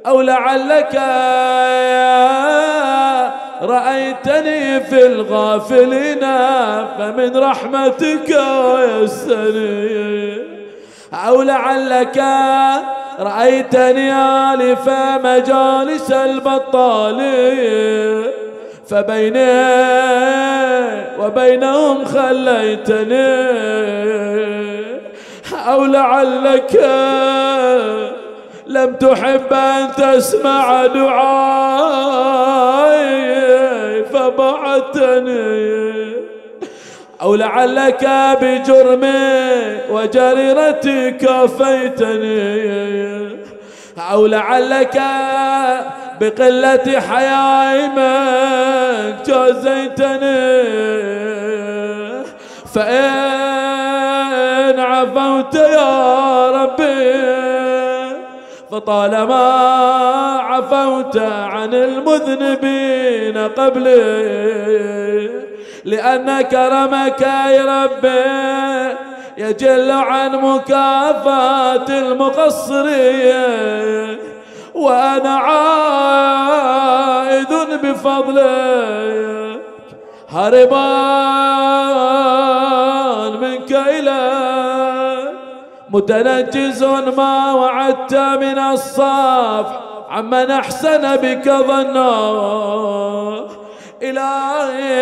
[0.08, 0.96] أو لعلك
[3.62, 6.20] رأيتني في الغافلين
[6.98, 8.38] فمن رحمتك
[9.02, 10.38] يسني
[11.14, 12.24] أو لعلك
[13.20, 14.14] رأيتني
[14.54, 14.90] آلف
[15.24, 17.46] مجالس البطالين
[18.90, 19.76] فبيني
[21.20, 23.56] وبينهم خليتني.
[25.68, 26.80] أو لعلك
[28.68, 31.26] لم تحب أن تسمع دعائي
[34.04, 35.86] فبعتني
[37.22, 38.10] أو لعلك
[38.42, 42.56] بجرمي وجريرتي كافيتني
[44.12, 45.02] أو لعلك
[46.22, 50.66] بقلة حيائي من جازيتني.
[52.76, 57.45] فإن عفوت يا ربي
[58.72, 59.46] فطالما
[60.40, 65.30] عفوت عن المذنبين قبلي
[65.86, 68.96] لأن كرمك يا ربي
[69.38, 73.56] يجل عن مكافأة المقصرين.
[74.76, 76.66] وأنا عائد
[77.84, 79.62] بفضلك
[80.30, 81.32] هربان
[83.42, 84.35] منك إليك
[85.90, 86.84] متنجز
[87.18, 92.16] ما وعدت من الصفح عمن أحسن بك ظنا
[94.02, 94.96] إلهي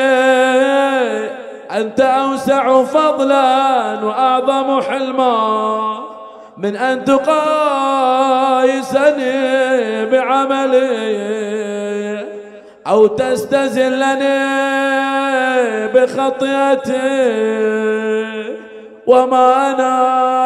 [1.72, 6.04] أنت أوسع فضلا وأعظم حلما.
[6.58, 7.26] من أن تقايسني
[10.06, 10.84] بعملي
[12.88, 14.44] أو تستزلني
[15.88, 17.04] بخطيتي.
[19.08, 19.93] وما أنا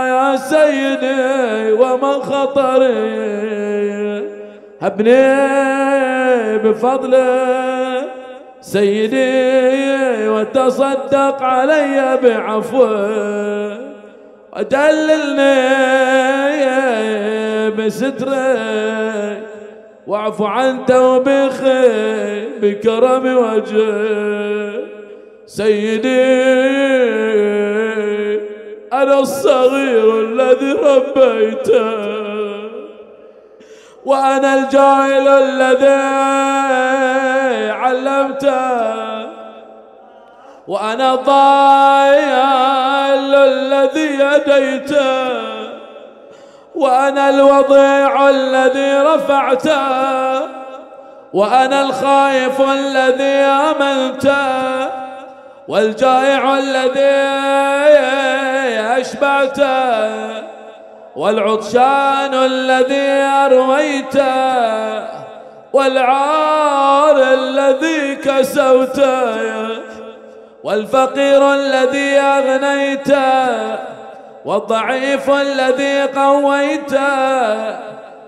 [0.07, 3.57] يا سيدي وما خطري.
[4.81, 8.03] هبني بفضله
[8.61, 13.77] سيدي وتصدق علي بعفوه
[14.57, 15.77] ودللني
[17.77, 19.43] بسترك.
[20.07, 24.83] واعف عن توبخي بكرم وجهك.
[25.45, 26.47] سيدي
[28.93, 32.17] أنا الصغير الذي ربيته.
[34.05, 36.03] وأنا الجاهل الذي
[37.71, 39.27] علمته.
[40.67, 42.17] وأنا الضال
[43.35, 45.27] الذي هديته
[46.75, 50.47] وأنا الوضيع الذي رفعته.
[51.33, 55.06] وأنا الخائف الذي آمنته.
[55.67, 57.27] والجائع الذي
[59.01, 60.43] أشبعته
[61.15, 63.09] والعطشان الذي
[63.45, 65.07] أرويته
[65.73, 69.37] والعار الذي كسوته
[70.63, 73.75] والفقير الذي أغنيته
[74.45, 77.77] والضعيف الذي قويته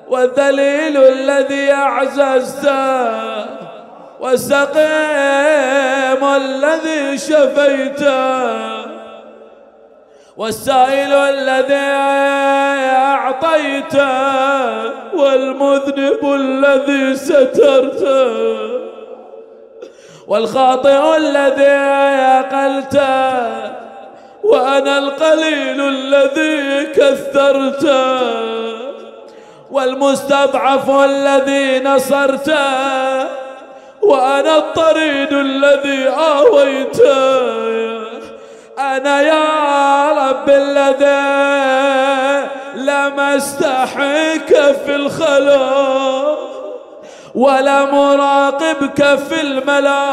[0.10, 3.69] والذليل الذي أعززته.
[4.20, 4.80] والسقيم
[6.24, 8.90] الذي شفيته
[10.38, 11.76] والسائل الذي
[12.96, 14.10] أعطيته
[15.14, 18.80] والمذنب الذي سترته
[20.28, 21.70] والخاطئ الذي
[22.40, 23.70] أقلته
[24.44, 28.20] وأنا القليل الذي كثرته
[29.72, 33.49] والمستضعف الذي نصرته
[34.40, 37.60] وأنا الطريد الذي آويته.
[38.80, 41.30] أنا يا رب الذي
[42.76, 44.48] لم أستحيك
[44.86, 46.38] في الخلا
[47.36, 50.06] ولا مراقبك في الملا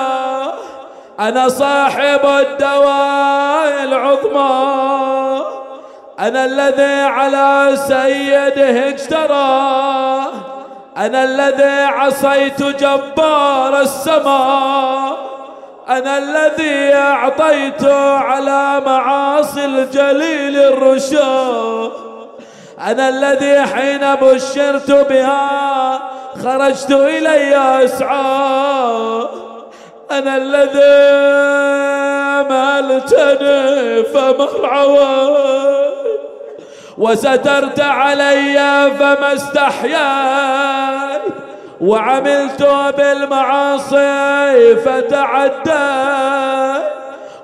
[1.20, 5.44] أنا صاحب الدواء العظمى.
[6.18, 10.45] أنا الذي على سيده اجترى.
[10.96, 15.16] أنا الذي عصيت جبار السماء.
[15.88, 21.90] أنا الذي أعطيت على معاصي الجليل الرشا
[22.80, 26.00] أنا الذي حين بشرت بها
[26.44, 29.28] خرجت إلي أسعى
[30.10, 31.06] أنا الذي
[32.50, 35.36] مالتني فمرعوى
[36.98, 40.85] وسترت علي فما استحييت
[41.80, 42.62] وعملت
[42.98, 46.06] بالمعاصي فتعدى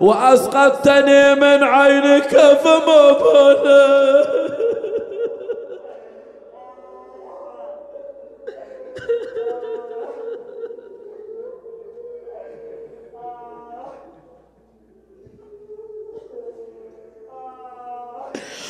[0.00, 4.22] وأسقطتني من عينك فما بنا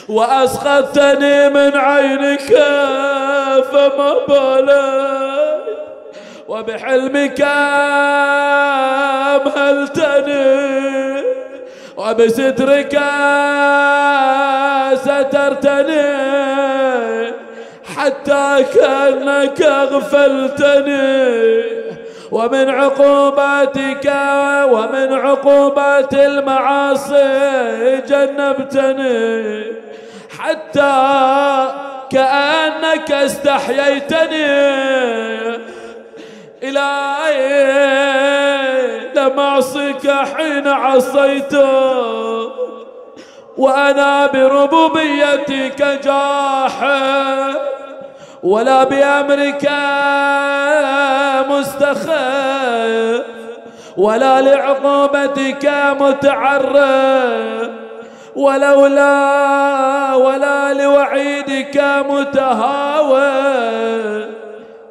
[0.09, 2.57] وأسقطتني من عينك
[3.73, 5.63] فما بالك.
[6.49, 7.41] وبحلمك
[9.37, 10.43] أمهلتني.
[11.97, 13.01] وبسترك
[14.95, 16.33] سترتني.
[17.97, 21.03] حتى كأنك أغفلتني.
[22.33, 24.13] ومن عقوباتك
[24.73, 27.23] ومن عقوبات المعاصي
[28.09, 29.63] جنبتني.
[30.39, 31.69] حتى
[32.11, 34.47] كأنك استحييتني
[36.63, 37.53] إلهي
[39.15, 42.53] لم أعصك حين عصيته
[43.57, 47.55] وأنا بربوبيتك جاحد
[48.43, 49.71] ولا بأمرك
[51.49, 53.23] مستخف
[53.97, 57.82] ولا لعقوبتك متعرف.
[58.37, 63.23] ولولا ولا لوعيدك متهاون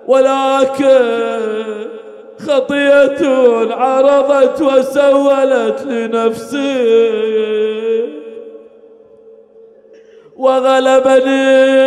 [0.07, 1.31] ولكن
[2.47, 3.19] خطية
[3.73, 7.11] عرضت وسولت لنفسي.
[10.37, 11.81] وغلبني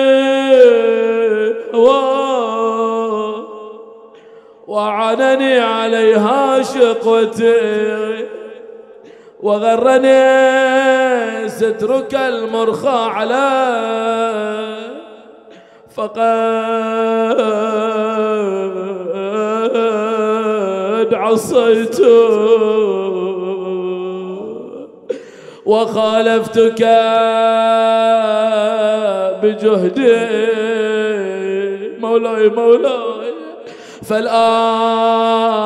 [4.67, 8.34] وعنني عليها شقوتي
[9.45, 10.25] وغرني
[11.49, 13.51] سترك المرخى على
[15.95, 16.25] فقد
[21.15, 22.01] عصيت.
[25.67, 26.83] وخالفتك
[29.43, 30.17] بجهدي
[32.01, 33.14] مولاي مولاي.
[34.09, 35.65] فالآن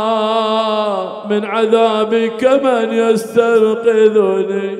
[1.30, 4.78] من عذابك من يستنقذني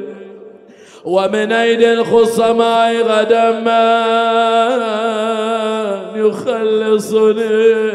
[1.05, 3.99] ومن أيدي الخصماء غدا من
[6.27, 7.89] يخلصني.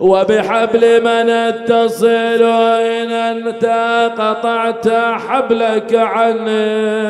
[0.00, 3.64] وبحبل من اتصل إن أنت
[4.18, 4.88] قطعت
[5.28, 7.08] حبلك عني.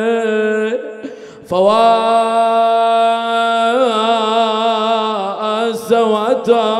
[5.73, 6.79] فواسوتا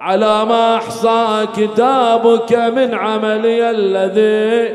[0.00, 4.74] على ما أحصى كتابك من عملي الذي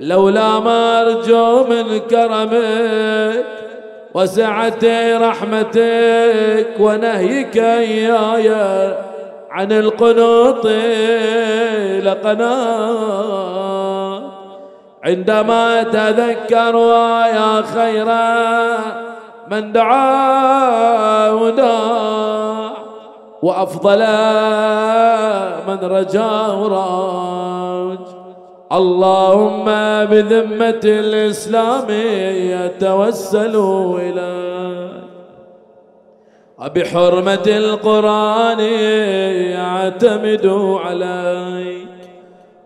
[0.00, 3.44] لولا ما أرجو من كرمك
[4.14, 4.78] وسعة
[5.18, 8.50] رحمتك ونهيك إياي
[9.50, 10.66] عن القنوط
[12.02, 13.56] لقناط
[15.04, 16.76] عندما تذكر
[17.34, 18.06] يا خير
[19.50, 22.70] من دعا وداع
[23.42, 23.98] وأفضل
[25.68, 27.98] من رجا وراج.
[28.72, 29.64] اللهم
[30.04, 31.86] بذمة الإسلام
[32.50, 33.56] يتوسل
[34.00, 34.90] إليك.
[36.58, 38.60] وبحرمة القرآن
[39.50, 40.46] يعتمد
[40.84, 41.88] عليك.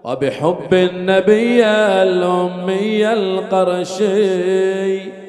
[0.04, 1.66] وبحب النبي
[2.02, 5.19] الأمي القرشي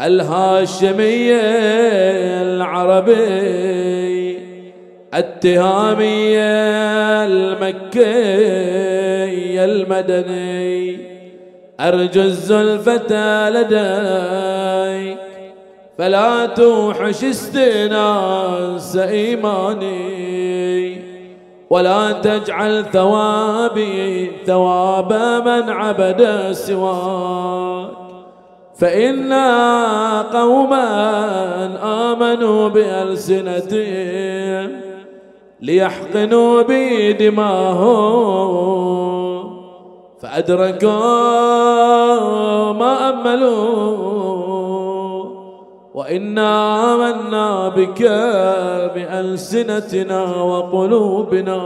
[0.00, 1.32] الهاشمي
[2.42, 4.38] العربي
[5.14, 6.38] التهامي
[7.28, 8.04] المكي
[9.64, 11.10] المدني.
[11.80, 15.18] أرجو الزلفة لديك
[15.98, 20.30] فلا توحش استناس إيماني.
[21.70, 25.12] ولا تجعل ثوابي ثواب
[25.46, 27.99] من عبد سواك.
[28.80, 30.86] فإنا قوما
[32.12, 34.70] آمنوا بألسنتهم
[35.60, 38.50] ليحقنوا بي دماهم
[40.20, 40.90] فأدركوا
[42.72, 44.20] ما أملوا
[45.94, 48.02] وإنا آمنا بك
[48.94, 51.60] بألسنتنا وقلوبنا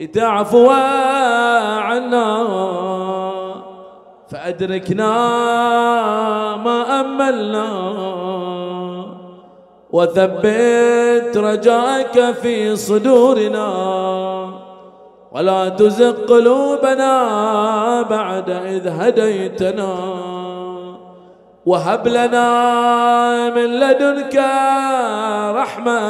[0.00, 0.70] لتعفو
[1.80, 2.42] عنا
[4.30, 5.10] فأدركنا
[6.56, 7.70] ما أملنا
[9.92, 13.70] وثبت رجاك في صدورنا
[15.32, 17.12] ولا تزق قلوبنا
[18.02, 19.94] بعد إذ هديتنا
[21.66, 24.36] وهب لنا من لدنك
[25.54, 26.00] رحمة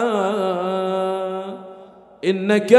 [2.24, 2.72] إنك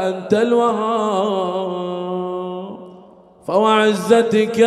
[0.00, 1.93] أنت الوهاب.
[3.46, 4.60] فوعزتك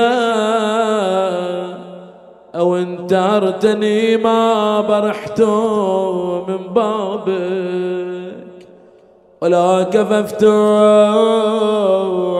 [2.56, 5.42] أو انتهرتني ما برحت
[6.48, 7.28] من بابك
[9.42, 10.44] ولا كففت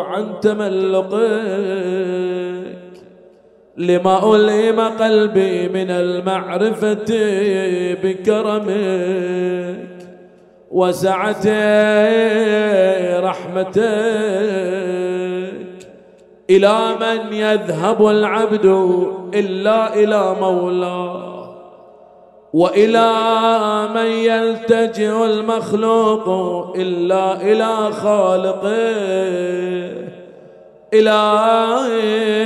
[0.06, 1.88] عن تملقك
[3.78, 7.06] لما ألهم قلبي من المعرفة
[8.04, 9.88] بكرمك
[10.72, 11.46] وسعة
[13.20, 15.07] رحمتك.
[16.50, 18.66] إلى من يذهب العبد
[19.34, 21.28] إلا إلى مولاه
[22.54, 23.14] وإلى
[23.96, 26.28] من يلتجئ المخلوق
[26.76, 28.88] إلا إلى خالقه.
[30.94, 32.38] إلهي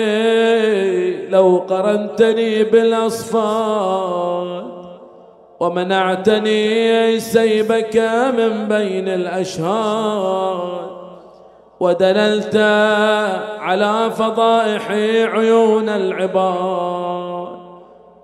[1.29, 4.63] لو قرنتني بالأصفاد
[5.59, 7.97] ومنعتني سيبك
[8.37, 11.00] من بين الأشهاد.
[11.81, 12.55] ودللت
[13.59, 14.91] على فضائح
[15.35, 17.47] عيون العباد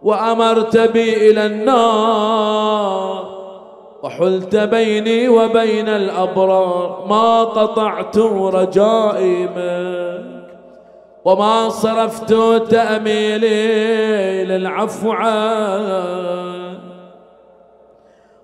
[0.01, 3.27] وأمرت بي إلى النار
[4.03, 10.47] وحلت بيني وبين الأبرار ما قطعت رجائي منك
[11.25, 12.33] وما صرفت
[12.71, 16.66] تأميلي للعفو عنه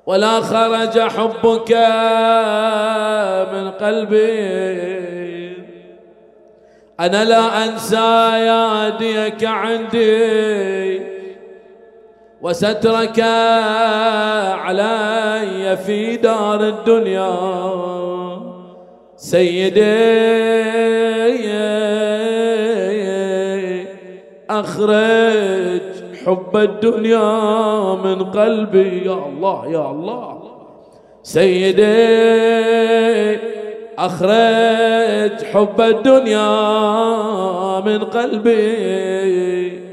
[0.06, 1.72] ولا خرج حبك
[3.54, 5.54] من قلبي.
[7.00, 11.02] أنا لا أنسى ياديك عندي
[12.42, 13.20] وسترك
[14.66, 17.64] علي في دار الدنيا.
[19.18, 20.34] سيدي
[24.50, 25.73] أخرج
[26.26, 29.06] حب الدنيا من قلبي.
[29.06, 30.44] يا الله يا الله.
[31.24, 31.84] سيدي
[33.98, 36.50] أخرج حب الدنيا
[37.80, 39.84] من قلبي.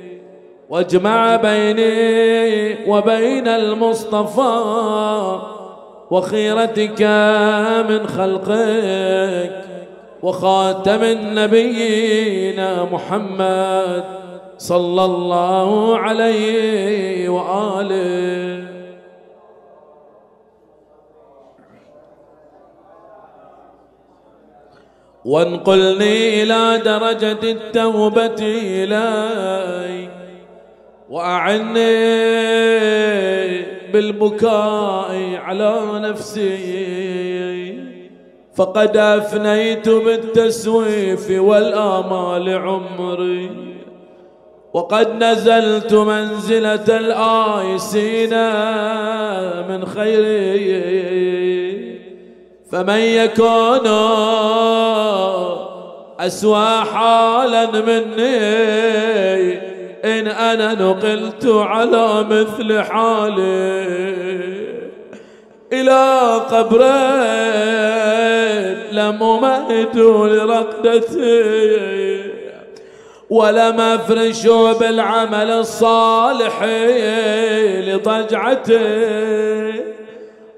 [0.70, 5.38] واجمع بيني وبين المصطفى
[6.10, 7.02] وخيرتك
[7.88, 9.64] من خلقك
[10.22, 12.60] وخاتم النبيين
[12.92, 14.19] محمد.
[14.60, 18.68] صلى الله عليه وآله.
[25.24, 30.08] وانقلني إلى درجة التوبة إلي
[31.10, 31.96] وأعني
[33.92, 37.80] بالبكاء على نفسي.
[38.54, 43.69] فقد أفنيت بالتسويف والآمال عمري.
[44.72, 48.30] وقد نزلت منزلة الآيسين
[49.68, 51.00] من خيري
[52.72, 53.86] فمن يكون
[56.20, 58.50] أسوى حالا مني
[60.04, 64.20] إن أنا نقلت على مثل حالي.
[65.72, 66.82] إلى قبر
[68.92, 71.40] لم أمهد لرقدتي.
[73.30, 74.46] ولم أفرش
[74.80, 76.64] بالعمل الصالح
[77.86, 78.80] لضجعته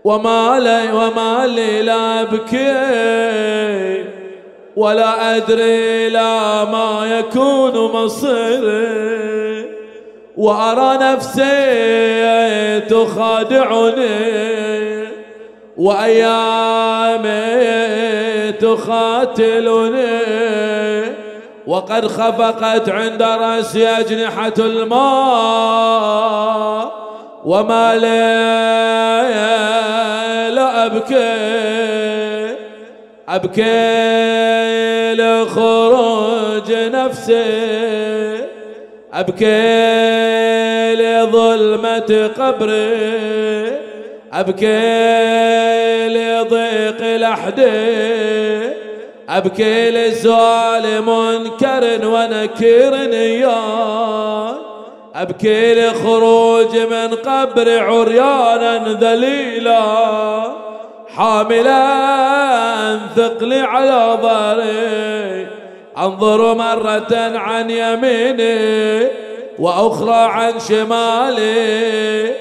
[0.05, 4.03] وما لي وما لي لا أبكي
[4.77, 9.23] ولا أدري لا ما يكون مصيري.
[10.37, 14.33] وأرى نفسي تخادعني
[15.77, 17.33] وأيامي
[18.53, 20.03] تخاتلني
[21.67, 25.03] وقد خفقت عند رأسي أجنحة الماء
[27.45, 28.43] وما لي
[30.55, 32.53] لا أبكي
[33.29, 33.63] أبكي
[35.15, 37.43] لخروج نفسي
[39.13, 43.73] أبكي لظلمة قبري
[44.33, 48.62] أبكي لضيق لحدي
[49.37, 53.63] أبكي لسؤال منكر ونكير يا.
[55.15, 59.83] أبكي لخروج من قبر عريانا ذليلا.
[61.09, 65.47] حاملا ثقلي على ظهري
[65.99, 69.07] أنظر مرة عن يميني
[69.59, 72.33] وأخرى عن شمالي.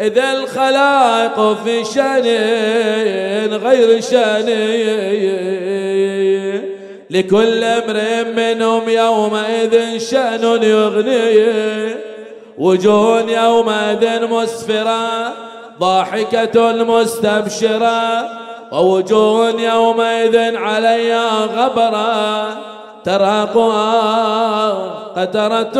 [0.00, 5.99] إذا الخلائق في شأن غير شأني.
[7.10, 12.00] لكل امرئ منهم يومئذ شأن يغنيه.
[12.58, 15.32] وجوه يومئذ مسفرة
[15.80, 18.28] ضاحكة مستبشرة
[18.72, 22.48] ووجوه يومئذ عليها غبرة.
[23.04, 24.72] تراقها
[25.16, 25.76] قترة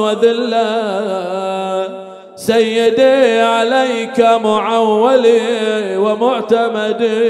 [0.00, 1.88] وذلة.
[2.36, 7.20] سيدي عليك معولي ومعتمدي.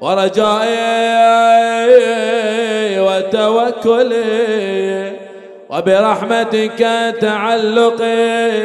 [0.00, 0.76] ورجائي
[3.00, 4.46] وتوكلي
[5.70, 6.86] وبرحمتك
[7.20, 8.64] تعلقي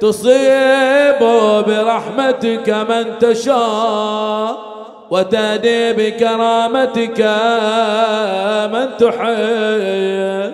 [0.00, 1.20] تصيب
[1.66, 4.70] برحمتك من تشاء
[5.10, 7.20] وتهدي بكرامتك
[8.72, 10.52] من تحب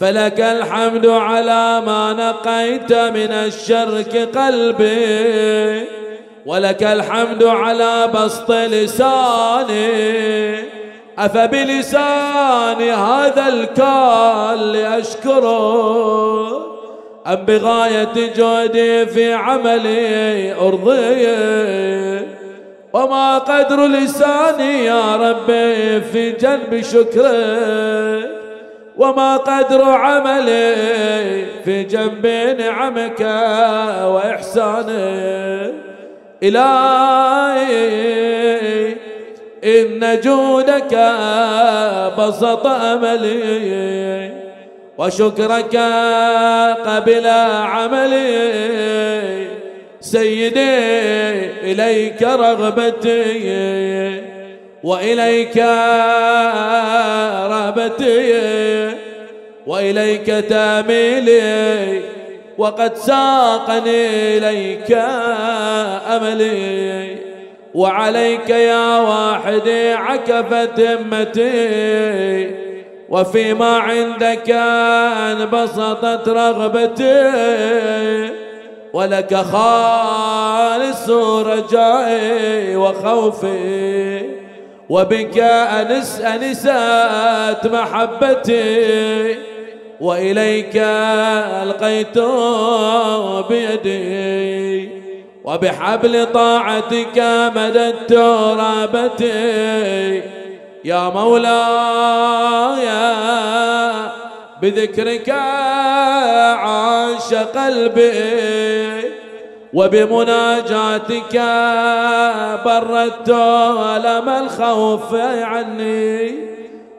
[0.00, 5.84] فلك الحمد على ما نقيت من الشرك قلبي
[6.46, 9.84] ولك الحمد على بسط لساني
[11.18, 16.56] أفبلساني هذا الكال أشكره
[17.26, 21.26] أم بغاية جهدي في عملي أرضي.
[22.92, 28.30] وما قدر لساني يا ربي في جنب شكرك
[28.96, 30.74] وما قدر عملي
[31.64, 32.26] في جنب
[32.60, 33.20] نعمك
[34.14, 35.83] وإحسانك
[36.44, 37.84] إلهي
[39.64, 40.94] إن جودك
[42.18, 44.30] بسط أملي
[44.98, 45.76] وشكرك
[46.86, 47.26] قبل
[47.72, 48.34] عملي.
[50.00, 50.74] سيدي
[51.62, 53.24] إليك رغبتي
[54.84, 55.56] وإليك
[57.50, 58.34] رغبتي
[59.66, 62.13] وإليك تاميلي.
[62.58, 64.06] وقد ساقني
[64.38, 64.92] إليك
[66.08, 67.16] أملي
[67.74, 72.50] وعليك يا واحدي عكفت همتي
[73.08, 77.30] وفيما عندك انبسطت رغبتي
[78.92, 81.10] ولك خالص
[81.46, 84.20] رجائي وخوفي
[84.88, 89.53] وبك أنس أنسات محبتي
[90.00, 90.76] وإليك
[91.62, 92.18] ألقيت
[93.48, 94.88] بيدي
[95.44, 97.18] وبحبل طاعتك
[97.56, 98.12] مددت
[98.58, 100.22] رابتي.
[100.84, 102.88] يا مولاي
[104.62, 105.30] بذكرك
[106.58, 109.14] عاش قلبي
[109.74, 111.42] وبمناجاتك
[112.64, 113.28] بردت
[113.96, 116.53] ألم الخوف عني.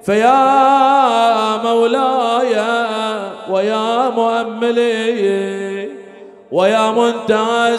[0.05, 2.55] فيا مولاي
[3.49, 5.89] ويا مؤملي
[6.51, 7.77] ويا منتهى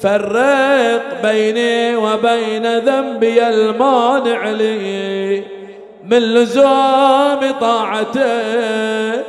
[0.00, 5.44] فرق بيني وبين ذنبي المانع لي
[6.04, 9.22] من لزوم طاعته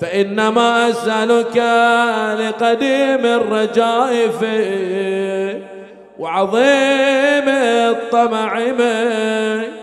[0.00, 1.56] فإنما أسألك
[2.40, 5.62] لقديم الرجاء فيه
[6.18, 9.81] وعظيم الطمع منك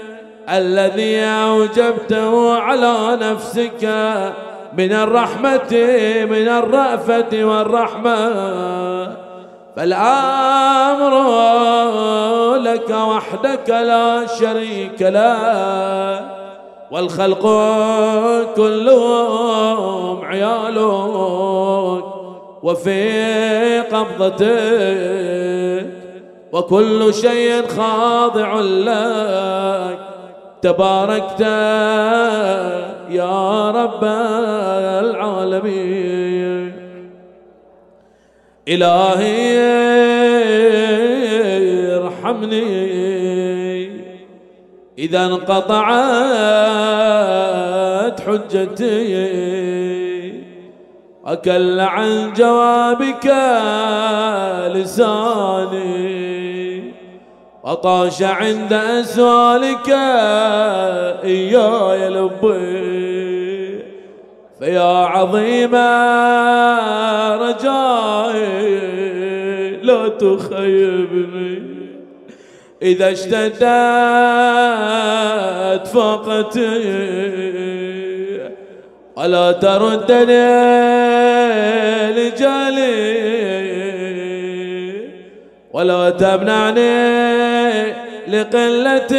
[0.52, 3.84] الذي أوجبته على نفسك
[4.78, 5.72] من الرحمة
[6.30, 8.20] من الرأفة والرحمة.
[9.76, 11.14] فالأمر
[12.56, 16.22] لك وحدك لا شريك له
[16.92, 17.42] والخلق
[18.56, 22.04] كلهم عيالك
[22.64, 24.50] وفي قبضتك
[26.52, 30.09] وكل شيء خاضع لك.
[30.62, 31.42] تباركت
[33.10, 34.04] يا رب
[35.04, 36.74] العالمين.
[38.68, 39.58] إلهي
[41.98, 43.00] ارحمني.
[45.00, 45.80] إذا انقطعت
[48.22, 49.30] حجتي
[51.26, 53.34] أكل عن جوابك
[54.76, 56.19] لساني.
[57.64, 59.90] وطاش عند أسؤالك
[61.24, 63.80] إياي لبي.
[64.60, 65.76] فيا عظيم
[67.44, 68.60] رجائي
[69.84, 71.60] لا تخيبني.
[72.82, 73.64] إذا اشتدت
[75.88, 76.80] فاقتي
[79.18, 80.50] ولا تردني
[82.16, 83.59] لجالي
[85.74, 86.90] ولا تمنعني
[88.28, 89.14] لقلة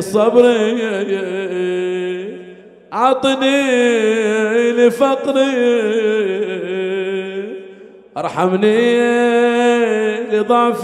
[0.00, 1.06] صبري.
[2.92, 3.62] عطني
[4.72, 5.76] لفقري.
[8.16, 9.00] أرحمني
[10.32, 10.82] لضعف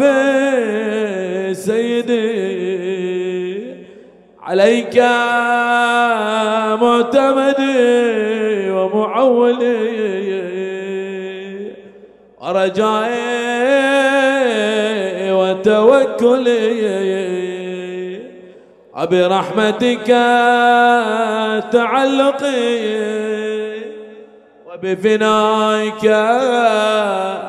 [1.56, 2.52] سيدي.
[4.42, 4.96] عليك
[6.82, 7.80] معتمدي
[8.70, 10.02] ومعولي.
[12.40, 13.42] ورجائي
[15.68, 16.72] وتوكلي
[18.96, 20.06] وبرحمتك
[21.72, 23.02] تعلقي
[24.66, 26.06] وبفنائك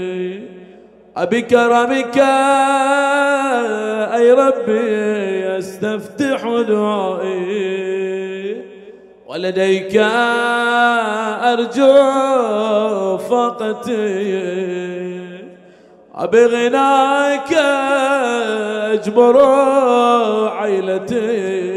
[1.16, 2.18] وبكرمك
[4.14, 7.93] أي ربي أستفتح دعائي.
[9.34, 9.96] ولديك
[11.42, 11.96] أرجو
[13.18, 14.54] فقتي.
[16.14, 17.52] وبغناك
[18.92, 19.36] أجبر
[20.58, 21.74] عيلتي.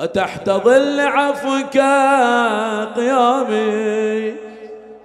[0.00, 1.76] وتحت ظل عفوك
[2.96, 4.34] قيامي.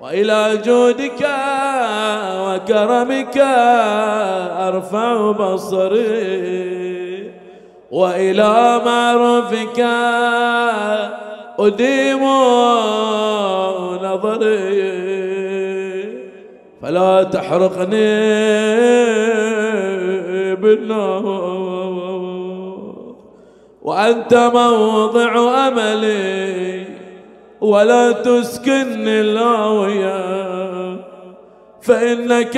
[0.02, 1.28] وإلى جودك
[2.46, 3.38] وكرمك
[4.68, 6.81] أرفع بصري.
[7.92, 9.80] وإلى معروفك
[11.60, 12.24] أديم
[14.04, 15.02] نظري.
[16.82, 18.16] فلا تحرقني
[20.56, 21.26] بالنار
[23.82, 26.86] وأنت موضع أملي
[27.62, 30.22] ولا تسكن الهاوية
[31.82, 32.58] فإنك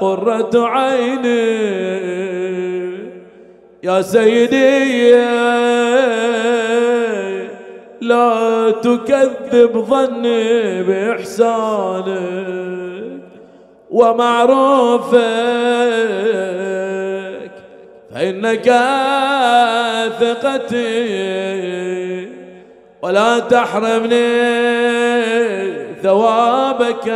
[0.00, 2.67] قرة عيني.
[3.82, 5.12] يا سيدي
[8.00, 12.18] لا تكذب ظني بإحسانك
[13.90, 15.18] ومعروفك
[18.14, 18.64] فإنك
[20.20, 21.28] ثقتي
[23.02, 24.48] ولا تحرمني
[26.02, 27.14] ثوابك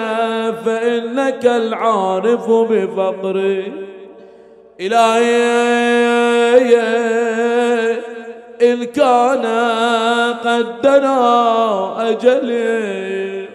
[0.64, 3.91] فإنك العارف بفقري
[4.87, 6.76] إلهي
[8.62, 9.47] إن كان
[10.45, 13.49] قد دنا أجلي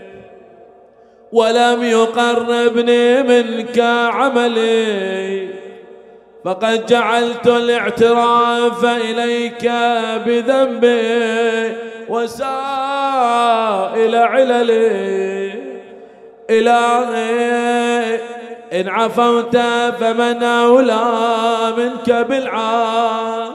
[1.31, 3.79] ولم يقربني منك
[4.13, 5.47] عملي
[6.45, 9.71] فقد جعلت الاعتراف إليك
[10.25, 11.75] بذنبي
[12.09, 15.53] وسائل عللي.
[16.49, 18.19] إلهي
[18.73, 19.57] إن عفوت
[19.99, 23.53] فمن أولى منك بالعاف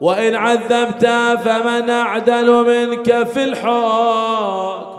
[0.00, 1.06] وإن عذبت
[1.44, 4.92] فمن أعدل منك في الحق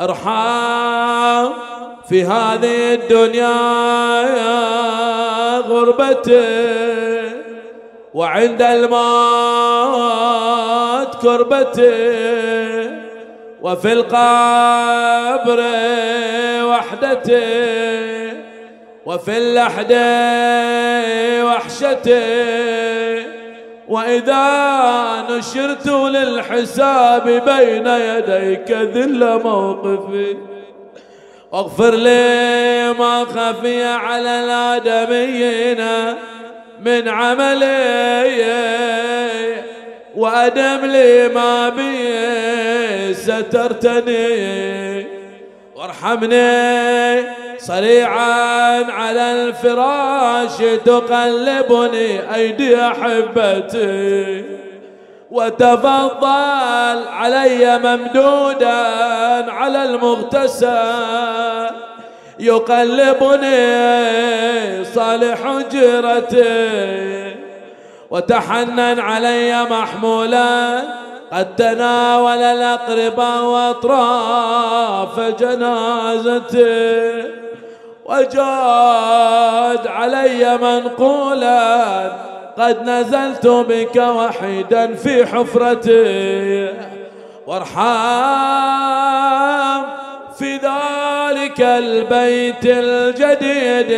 [0.00, 1.52] ارحم
[2.08, 3.56] في هذه الدنيا
[4.36, 6.76] يا غربتي
[8.14, 9.86] وعند الموت
[11.22, 12.26] كربتي
[13.62, 15.64] وفي القبر
[16.68, 18.15] وحدتي
[19.06, 19.92] وفي اللحد
[21.46, 23.26] وحشتي
[23.88, 24.46] وإذا
[25.30, 30.36] نشرت للحساب بين يديك ذل موقفي.
[31.52, 35.84] واغفر لي ما خفي على الآدميين
[36.84, 38.36] من عملي
[40.16, 45.06] وأدم لي ما بي سترتني.
[45.74, 54.44] وارحمني صريعا على الفراش تقلبني أيدي أحبتي
[55.30, 58.76] وتفضل علي ممدودا
[59.52, 60.66] على المغتسل
[62.38, 63.64] يقلبني
[64.84, 66.46] صالح حجرتي
[68.10, 70.82] وتحنن علي محمولا
[71.32, 76.66] قد تناول الأقرباء وأطراف جنازتي.
[78.08, 82.12] وجاد علي منقولا
[82.58, 86.68] قد نزلت بك وحيدا في حفرتي.
[87.46, 87.86] وارحم
[90.38, 93.92] في ذلك البيت الجديد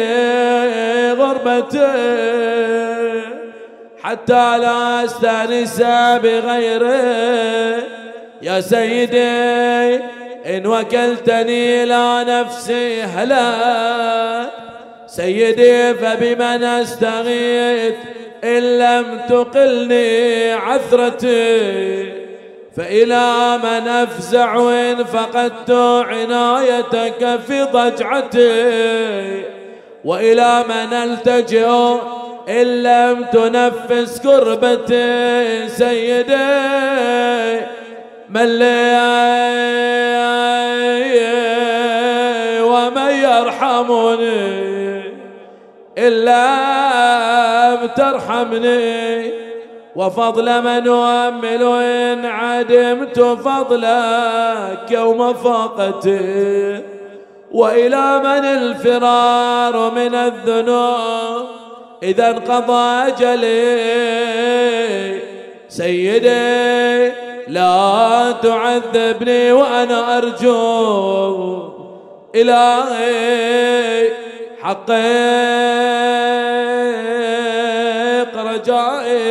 [1.20, 2.28] غربتي.
[4.02, 5.80] حتى لا أستأنس
[6.22, 7.82] بغيره
[8.42, 10.17] يا سيدي
[10.48, 14.50] إن وكلتني إلى نفسي هلاك
[15.06, 17.94] سيدي فبمن أستغيث
[18.44, 22.12] إن لم تقلني عثرتي؟
[22.76, 25.70] فإلى من أفزع إن فقدت
[26.08, 29.42] عنايتك في ضجعتي؟
[30.04, 31.68] وإلى من ألتجئ
[32.48, 36.88] إن لم تنفس كربتي؟ سيدي
[38.30, 38.62] من
[42.62, 45.02] ومن يرحمني
[45.98, 49.32] إلا ترحمني.
[49.96, 56.82] وفضل من أؤمل إن عدمت فضلك يوم فاقتي.
[57.52, 61.46] وإلى من الفرار من الذنوب
[62.02, 63.68] إذا انقضى أجلي.
[65.68, 71.68] سيدي لا تعذبني وأنا أرجو
[72.34, 74.08] إلهي
[74.62, 74.88] حقق
[78.36, 79.28] رجائي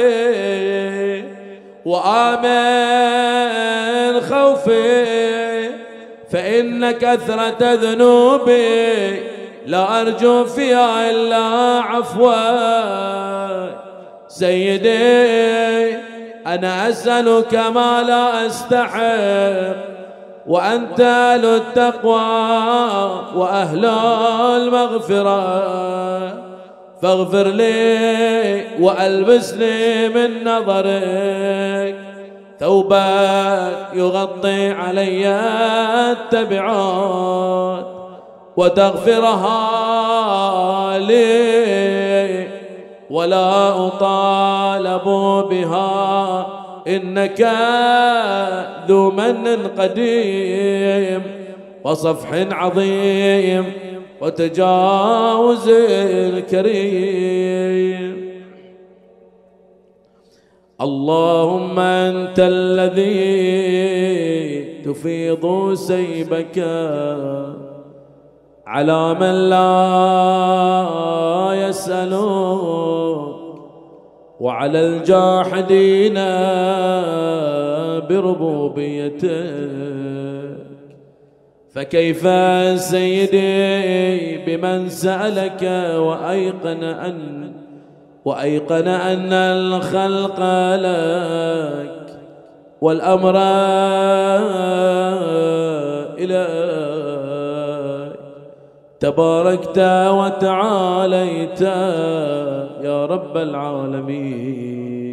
[1.85, 2.87] وآمن
[4.21, 5.07] خوفي.
[6.31, 9.21] فإن كثرة ذنوبي
[9.65, 11.43] لا أرجو فيها إلا
[11.83, 12.37] عفوا
[14.27, 15.97] سيدي
[16.47, 19.75] أنا أسألك ما لا أستحق
[20.47, 22.21] وأنت أهل التقوى
[23.35, 23.85] وأهل
[24.55, 25.67] المغفرة.
[27.01, 31.95] فاغفر لي وألبسني من نظرك.
[32.59, 35.27] ثوبا يغطي علي
[36.11, 37.85] التبعات
[38.57, 39.57] وتغفرها
[40.97, 42.47] لي
[43.09, 45.03] ولا أطالب
[45.49, 46.26] بها.
[46.87, 47.41] إنك
[48.87, 51.21] ذو من قديم
[51.83, 53.65] وصفح عظيم
[54.21, 55.71] وتجاوز
[56.51, 58.27] كريم
[60.81, 63.47] اللهم أنت الذي
[64.85, 66.57] تفيض سيبك
[68.67, 69.67] على من لا
[71.67, 73.26] يسألون
[74.39, 76.13] وعلى الجاحدين
[78.09, 79.27] بربوبيتك
[81.73, 82.27] فكيف
[82.79, 85.63] سيدي بمن سألك
[85.99, 87.51] وأيقن أن
[88.25, 90.39] وأيقن أن الخلق
[90.75, 92.19] لك
[92.81, 93.35] والأمر
[96.17, 96.96] إليك؟
[98.99, 99.79] تباركت
[100.19, 101.61] وتعاليت
[102.81, 105.07] يا رب العالمين.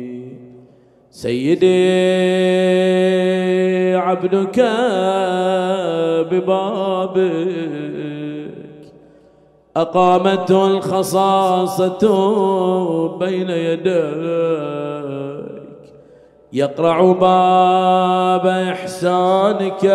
[1.10, 1.66] سيدي
[3.96, 4.60] عبدك
[6.30, 7.54] ببابك.
[9.76, 11.98] أقامته الخصاصة
[13.18, 13.94] بين يديك.
[16.52, 19.86] يقرع باب إحسانك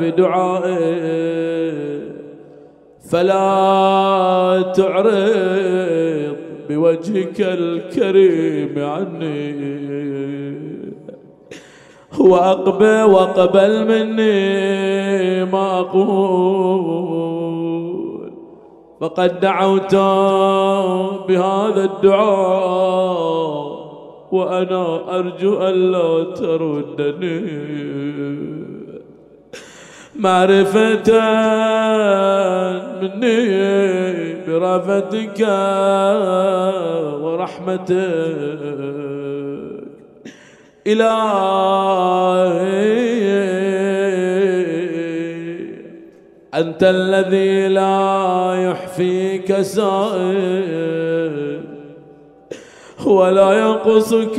[0.00, 1.95] بدعائك.
[3.10, 6.36] فلا تعرض
[6.68, 9.66] بوجهك الكريم عني.
[12.18, 17.06] وأقبل وقبل مني ما أقول.
[19.00, 19.94] فقد دعوت
[21.28, 23.76] بهذا الدعاء
[24.32, 28.55] وأنا أرجو ألا تردني.
[30.18, 31.12] معرفة
[33.02, 35.40] مني برفتك
[37.22, 37.96] ورحمتك.
[40.86, 41.26] إلهي
[46.54, 51.60] أنت الذي لا يحفيك سائل
[53.06, 54.38] ولا ينقصك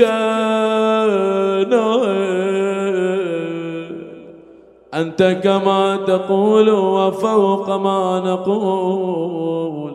[1.70, 2.27] نائل
[5.02, 9.92] أنت كما تقول وفوق ما نقول.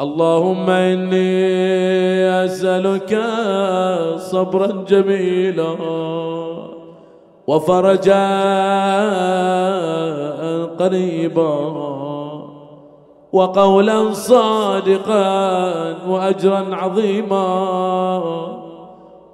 [0.00, 3.20] اللهم إني أسألك
[4.16, 5.76] صبرا جميلا
[7.46, 8.26] وفرجا
[10.78, 11.56] قريبا
[13.32, 15.26] وقولا صادقا
[16.08, 17.46] وأجرا عظيما.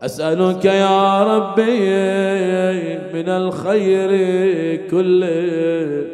[0.05, 1.91] أسألك يا ربي
[3.15, 4.11] من الخير
[4.91, 6.05] كله.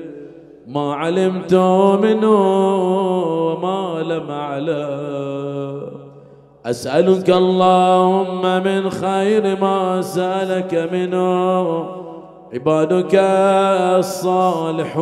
[0.67, 1.55] ما علمت
[2.03, 2.43] منه
[3.53, 5.81] وما لم أعلم.
[6.67, 11.87] أسألك اللهم من خير ما سألك منه.
[12.55, 13.15] عبادك
[13.99, 14.99] الصالحون.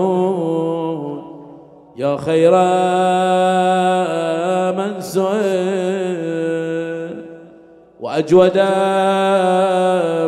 [1.96, 2.52] يا خير
[4.76, 6.65] من سئل.
[8.00, 8.56] وأجود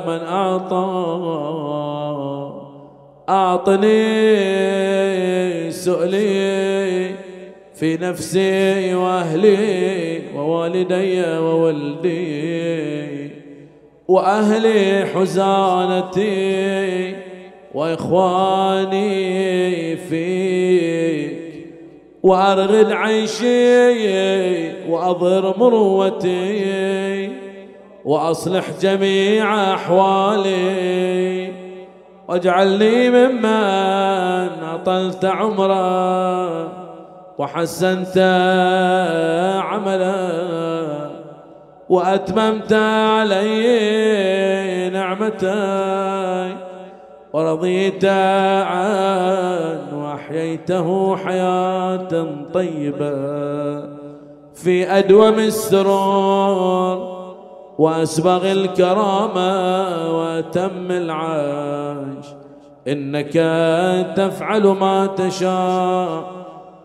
[0.06, 0.84] من أعطى.
[3.28, 4.08] أعطني
[5.70, 7.14] سؤلي
[7.74, 13.30] في نفسي وأهلي ووالدي وولدي
[14.08, 16.28] وأهلي حزانتي
[17.74, 19.16] وإخواني
[19.96, 21.38] فيك.
[22.22, 27.47] وأرغد عيشي وأظهر مروتي.
[28.04, 31.52] وأصلح جميع أحوالي.
[32.28, 36.68] واجعلني ممن أطلت عمره
[37.38, 38.18] وحسنت
[39.64, 40.28] عملا
[41.88, 42.72] وأتممت
[43.22, 46.56] علي نعمتي
[47.32, 48.04] ورضيت
[48.64, 53.88] عنه وأحييته حياة طيبة
[54.54, 57.07] في أدوم السرور.
[57.78, 59.50] وأسبغ الكرامة
[60.18, 62.26] وأتم العيش
[62.88, 63.32] إنك
[64.16, 66.24] تفعل ما تشاء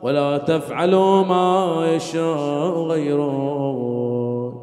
[0.01, 0.95] ولا تفعل
[1.29, 4.53] ما يشاء غيرك.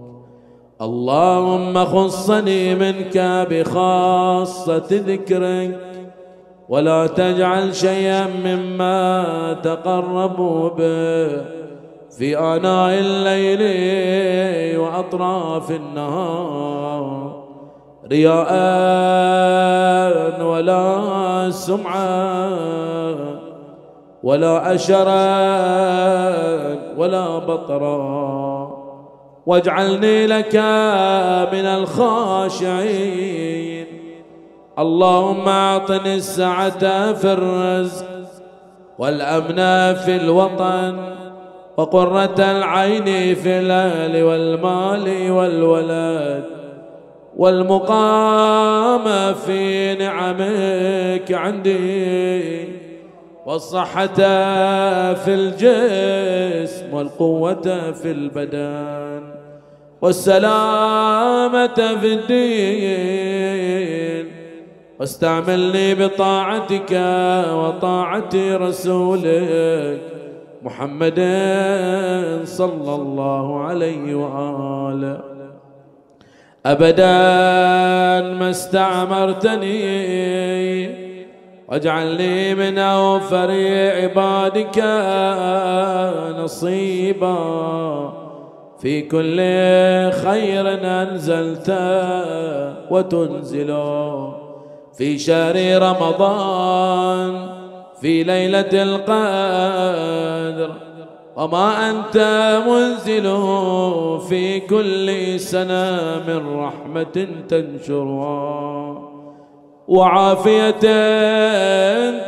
[0.80, 5.80] اللهم خصني منك بخاصة ذكرك
[6.68, 11.44] ولا تجعل شيئا مما تقربوا به.
[12.18, 13.62] في آناء الليل
[14.78, 17.40] وأطراف النهار
[18.10, 18.40] رياء
[20.44, 22.50] ولا سمعة
[24.22, 25.30] ولا أشرا
[26.96, 28.70] ولا بطرا.
[29.46, 30.56] واجعلني لك
[31.52, 33.20] من الخاشعين.
[34.78, 38.06] اللهم أعطني السعة في الرزق
[38.98, 41.19] والأمن في الوطن.
[41.80, 46.44] وقرة العين في الأهل والمال والولد
[47.36, 52.68] والمقام في نعمك عندي
[53.46, 54.06] والصحة
[55.14, 59.22] في الجسم والقوة في البدن
[60.02, 63.60] والسلامة في الدين.
[65.00, 66.92] واستعملني بطاعتك
[67.52, 70.09] وطاعة رسولك
[70.62, 71.20] محمد
[72.44, 75.20] صلى الله عليه وآله.
[76.66, 77.12] أبدا
[78.38, 79.80] ما استعمرتني
[81.68, 83.50] واجعل لي من أوفر
[84.02, 84.78] عبادك
[86.38, 87.36] نصيبا.
[88.80, 89.36] في كل
[90.12, 90.64] خير
[91.02, 91.70] أنزلت
[92.90, 93.70] وتنزل.
[94.98, 97.49] في شهر رمضان
[98.00, 100.70] في ليلة القدر.
[101.36, 102.16] وما أنت
[102.68, 103.22] منزل
[104.28, 109.02] في كل سنة من رحمة تنشرها.
[109.88, 110.80] وعافية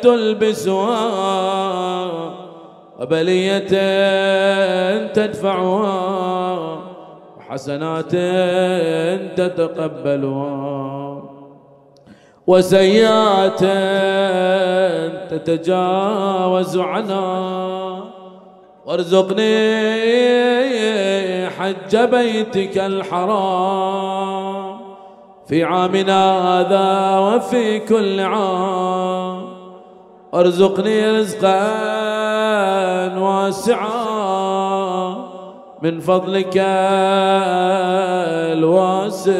[0.00, 1.10] تلبسها.
[3.00, 3.58] وبلية
[5.06, 6.78] تدفعها.
[7.38, 8.12] وحسنات
[9.36, 11.01] تتقبلها.
[12.46, 13.60] وسيئات
[15.30, 18.04] تتجاوز عنها
[18.86, 19.52] وارزقني
[21.50, 24.52] حج بيتك الحرام
[25.46, 29.42] في عامنا هذا وفي كل عام.
[30.32, 31.62] وارزقني رزقا
[33.18, 33.92] واسعا
[35.82, 36.56] من فضلك
[38.52, 39.32] الواسع.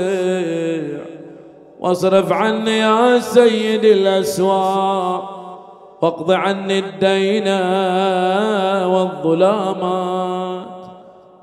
[1.82, 5.42] واصرف عني يا سيدي الأسواق
[6.02, 7.48] واقض عني الدين
[8.92, 10.66] والظلامات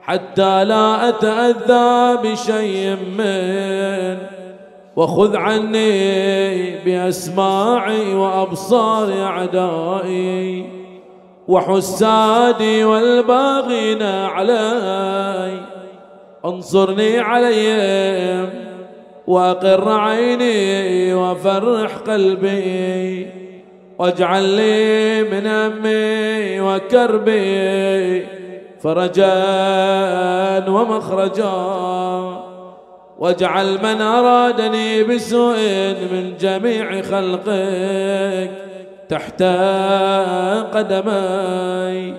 [0.02, 4.18] حتى لا أتأذى بشيء من
[4.96, 10.70] وخذ عني بأسماعي وأبصار أعدائي
[11.48, 15.62] وحسادي والباغين علي
[16.46, 18.69] انصرني عليهم
[19.30, 23.28] وأقر عيني وفرح قلبي
[24.00, 28.26] واجعل لي من همي وكربي
[28.82, 31.54] فرجا ومخرجا
[33.20, 35.58] واجعل من أرادني بسوء
[36.12, 38.52] من جميع خلقك
[39.10, 39.44] تحت
[40.74, 42.14] قدمي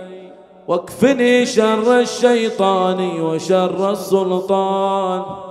[0.68, 5.49] واكفني شر الشيطان وشر السلطان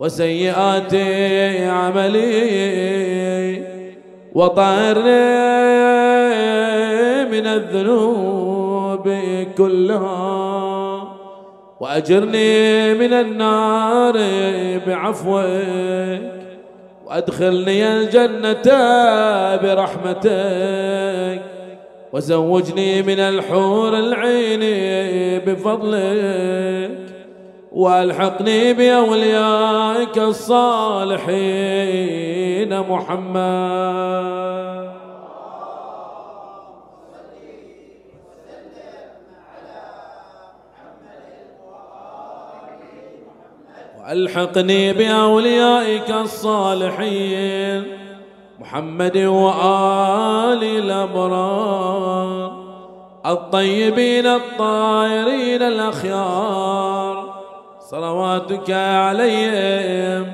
[0.00, 0.94] وسيئات
[1.68, 2.60] عملي
[4.34, 5.10] وطهرني
[7.24, 9.18] من الذنوب
[9.58, 11.08] كلها
[11.80, 14.18] وأجرني من النار
[14.86, 16.20] بعفوك
[17.06, 18.66] وأدخلني الجنة
[19.56, 21.42] برحمتك
[22.12, 24.60] وزوجني من الحور العين
[25.46, 27.09] بفضلك
[27.72, 31.20] والحقني بأوليائك الصالحين
[32.80, 34.60] محمد.
[44.10, 47.84] والحقني بأوليائك الصالحين
[48.60, 52.60] محمد وآل الأبرار
[53.26, 57.19] الطيبين الطاهرين الأخيار
[57.90, 60.26] صلواتك عليهم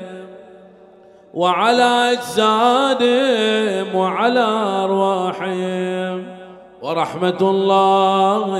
[1.35, 4.47] وعلى أجسادهم وعلى
[4.85, 6.24] أرواحهم
[6.83, 8.51] ورحمة الله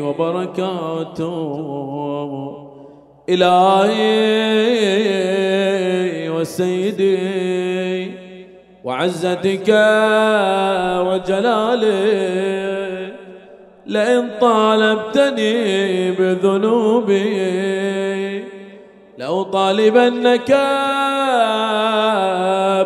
[0.00, 1.32] وبركاته.
[3.28, 3.94] إلهي
[6.28, 8.14] وسيدي
[8.84, 9.68] وعزتك
[11.08, 12.73] وجلالك
[13.86, 17.24] لئن طالبتني بذنوبي
[19.18, 20.50] لو طالبنك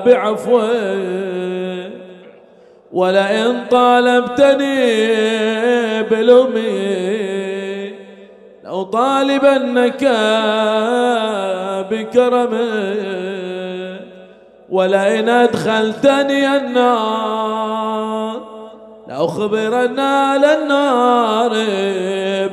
[0.06, 0.70] بعفوك
[2.92, 4.82] ولئن طالبتني
[6.02, 7.28] بلومي
[8.64, 10.04] لو طالبنك
[11.90, 13.38] بكرمك
[14.70, 18.47] ولئن أدخلتني النار.
[19.08, 21.50] لأخبرن على النار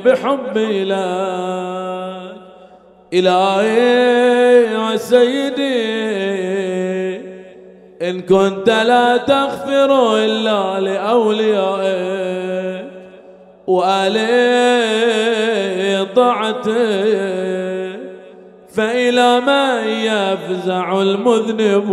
[0.04, 2.36] بحبي لك
[3.12, 6.06] إلهي وسيدي
[8.02, 12.86] إن كنت لا تغفر إلا لأوليائك
[13.66, 14.86] وآلي
[16.16, 16.66] طاعتك
[18.68, 21.90] فإلى من يفزع المذنب؟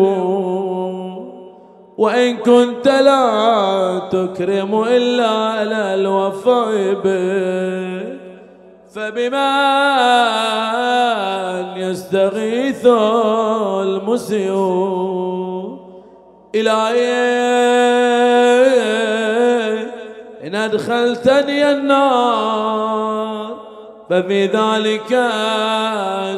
[1.98, 8.14] وإن كنت لا تكرم إلا على الوفاء به
[8.96, 9.38] فبمن
[11.78, 12.86] يستغيث
[13.82, 14.54] المسيء
[16.56, 17.14] إلهي
[20.44, 23.54] إن أدخلتني النار
[24.10, 25.30] ففي ذلك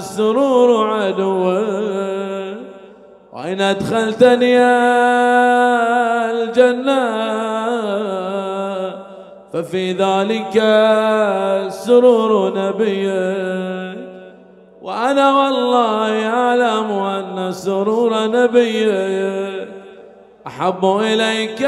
[0.01, 2.14] سرور عدوه
[3.45, 4.57] وإن أدخلتني
[6.33, 7.05] الجنة
[9.53, 10.55] ففي ذلك
[11.69, 13.97] سرور نبيك.
[14.81, 19.67] وأنا والله أعلم أن سرور نبيك
[20.47, 21.61] أحب إليك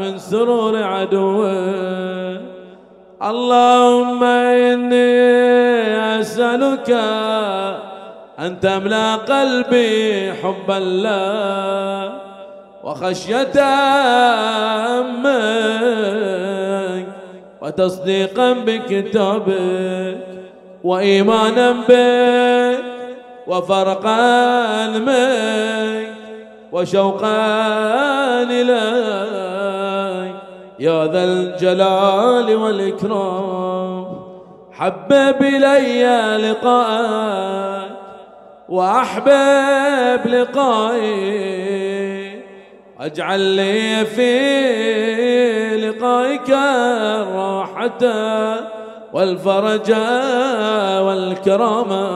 [0.00, 2.40] من سرور عدوك.
[3.22, 5.18] اللهم إني
[6.20, 6.90] أسألك
[8.38, 12.12] أن تملأ قلبي حبا لك
[12.84, 13.52] وخشية
[15.22, 17.06] منك
[17.62, 20.18] وتصديقا بكتابك
[20.84, 22.84] وإيمانا بك
[23.46, 26.14] وفرقا منك
[26.72, 30.34] وشوقا إليك.
[30.78, 34.06] يا ذا الجلال والإكرام
[34.72, 36.04] حبب إلي
[36.50, 37.97] لقاءك
[38.68, 41.78] وأحبب لقائي
[43.00, 48.04] اجعل لي في لقائك الراحة
[49.12, 49.92] والفرج
[51.06, 52.08] والكرامة.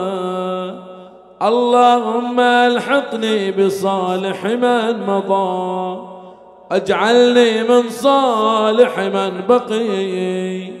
[1.41, 6.07] اللهم ألحقني بصالح من مضى
[6.71, 10.71] اجعلني من صالح من بقي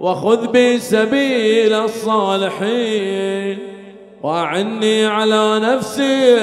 [0.00, 3.77] وخذ بسبيل الصالحين.
[4.22, 6.36] وأعني على نفسي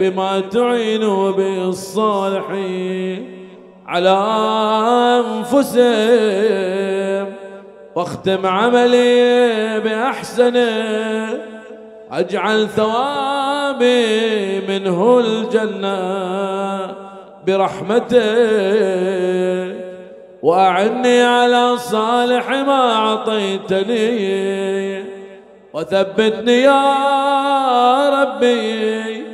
[0.00, 1.00] بما تعين
[1.32, 3.48] به الصالحين
[3.86, 4.18] على
[5.26, 7.26] أنفسهم.
[7.94, 11.38] واختم عملي باحسنه
[12.12, 16.94] أجعل ثوابي منه الجنة
[17.46, 18.22] برحمتك.
[20.42, 25.01] وأعني على صالح ما أعطيتني.
[25.74, 26.82] وثبتني يا
[28.22, 29.24] ربي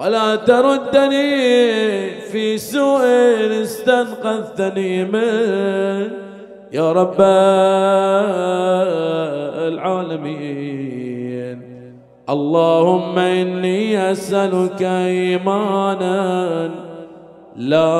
[0.00, 3.00] ولا تردني في سوء
[3.62, 6.10] استنقذتني منه
[6.72, 7.20] يا رب
[9.68, 11.58] العالمين.
[12.28, 16.70] اللهم إني أسألك إيمانا
[17.56, 17.94] لا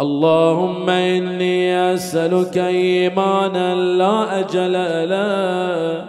[0.00, 4.72] اللهم إني أسألك إيمانا لا أجل
[5.08, 6.04] له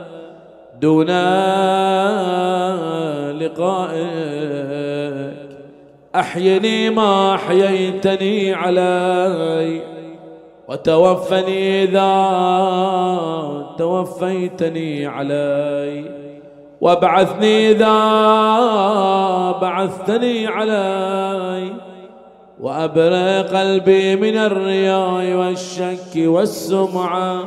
[0.82, 1.08] دون
[3.42, 4.32] لقائك.
[6.16, 9.82] أحيني ما أحييتني علي
[10.68, 12.12] وتوفني إذا
[13.78, 16.06] توفيتني علي
[16.82, 17.98] وابعثني إذا
[19.62, 21.91] بعثتني علي
[22.62, 27.44] وأبرى قلبي من الرياء والشك والسمعة.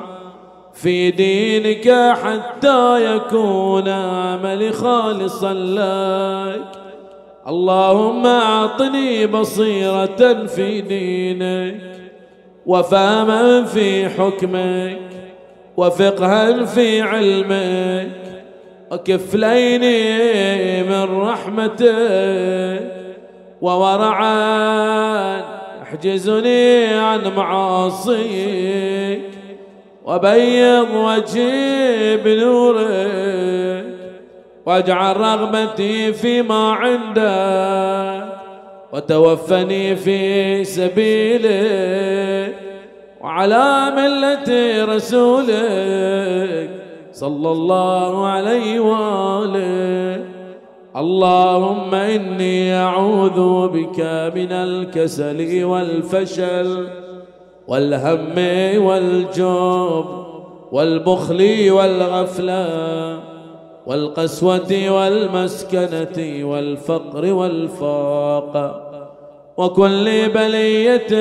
[0.74, 6.64] في دينك حتى يكون عملي خالصا لك.
[7.48, 11.80] اللهم أعطني بصيرة في دينك
[12.66, 14.98] وفهما في حكمك
[15.76, 18.10] وفقها في علمك.
[18.90, 19.80] وكفلين
[20.90, 22.93] من رحمتك.
[23.64, 25.40] وورعا
[25.82, 29.20] احجزني عن معاصيك
[30.04, 33.84] وبيض وجهي بنورك
[34.66, 38.24] واجعل رغبتي فيما عندك
[38.92, 42.54] وتوفني في سبيلك
[43.20, 46.70] وعلى ملة رسولك
[47.12, 50.13] صلى الله عليه وآله.
[50.96, 54.00] اللهم إني أعوذ بك
[54.34, 56.88] من الكسل والفشل
[57.68, 58.34] والهم
[58.84, 60.04] والجوب
[60.72, 63.20] والبخل والغفلة
[63.86, 68.80] والقسوة والمسكنة والفقر والفاقة
[69.56, 71.12] وكل بلية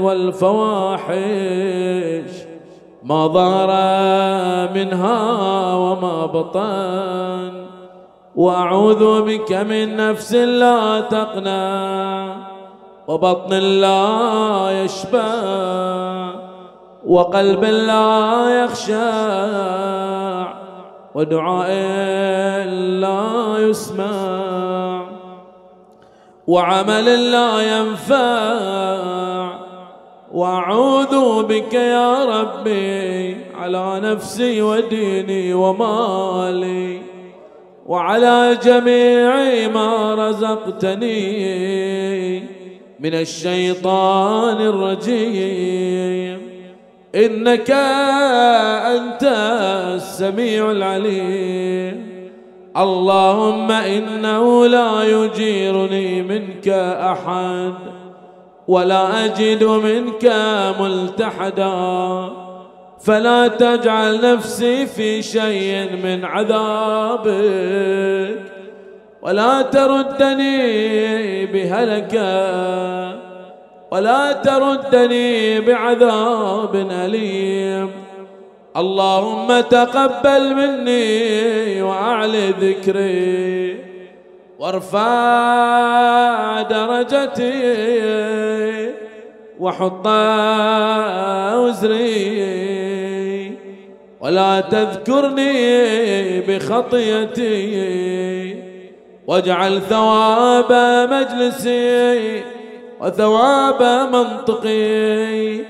[0.00, 1.14] والفواحش
[3.04, 3.70] ما ظهر
[4.74, 7.73] منها وما بطن
[8.36, 12.34] وأعوذ بك من نفس لا تقنى
[13.08, 16.34] وبطن لا يشبع
[17.06, 20.54] وقلب لا يخشع
[21.14, 22.66] ودعاء
[23.00, 25.04] لا يسمع
[26.46, 29.54] وعمل لا ينفع
[30.32, 37.00] وأعوذ بك يا ربي على نفسي وديني ومالي
[37.86, 41.14] وعلى جميع ما رزقتني
[43.00, 46.40] من الشيطان الرجيم.
[47.14, 49.22] إنك أنت
[49.94, 52.14] السميع العليم.
[52.76, 57.74] اللهم إنه لا يجيرني منك أحد
[58.68, 60.32] ولا أجد منك
[60.80, 62.43] ملتحدا.
[63.04, 67.34] فلا تجعل نفسي في شيء من عذابك
[69.22, 73.14] ولا تردني بهلكه
[73.90, 77.90] ولا تردني بعذاب أليم.
[78.76, 83.78] اللهم تقبل مني وأعلي ذكري
[84.58, 87.64] وارفع درجتي
[89.60, 90.06] وحط
[91.54, 92.73] وزري
[94.24, 97.54] ولا تذكرني بخطيتي.
[99.26, 100.72] واجعل ثواب
[101.12, 102.42] مجلسي
[103.00, 103.82] وثواب
[104.12, 105.60] منطقي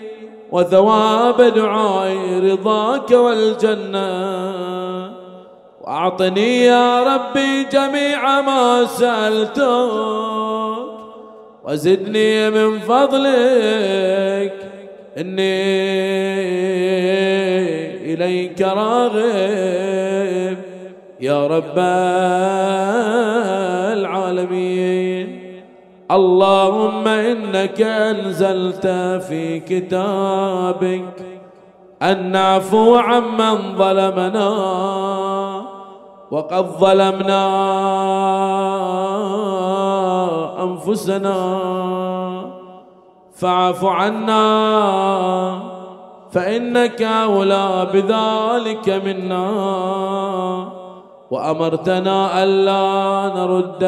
[0.53, 4.05] وثواب دعائي رضاك والجنة.
[5.81, 9.65] وأعطني يا ربي جميع ما سألتك
[11.65, 14.74] وزدني من فضلك.
[15.19, 15.75] إني
[18.15, 20.59] إليك راغب
[21.21, 21.79] يا رب
[23.99, 25.27] العالمين.
[26.11, 28.87] اللهم إنك أنزلت
[29.29, 31.15] في كتابك
[32.03, 34.51] أن نعفو عمن ظلمنا
[36.31, 37.45] وقد ظلمنا
[40.63, 42.14] أنفسنا.
[43.35, 44.45] فاعف عنا
[46.33, 49.49] فإنك أولى بذلك منا.
[51.31, 53.83] وأمرتنا ألا نرد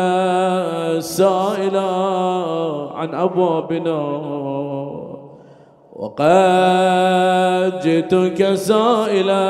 [0.96, 1.90] السائلا
[2.94, 4.00] عن أبوابنا.
[5.96, 9.46] وقد جئتك سائلا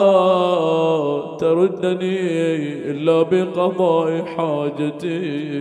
[1.40, 2.20] تردني
[2.90, 5.52] إلا بقضاء حاجتي.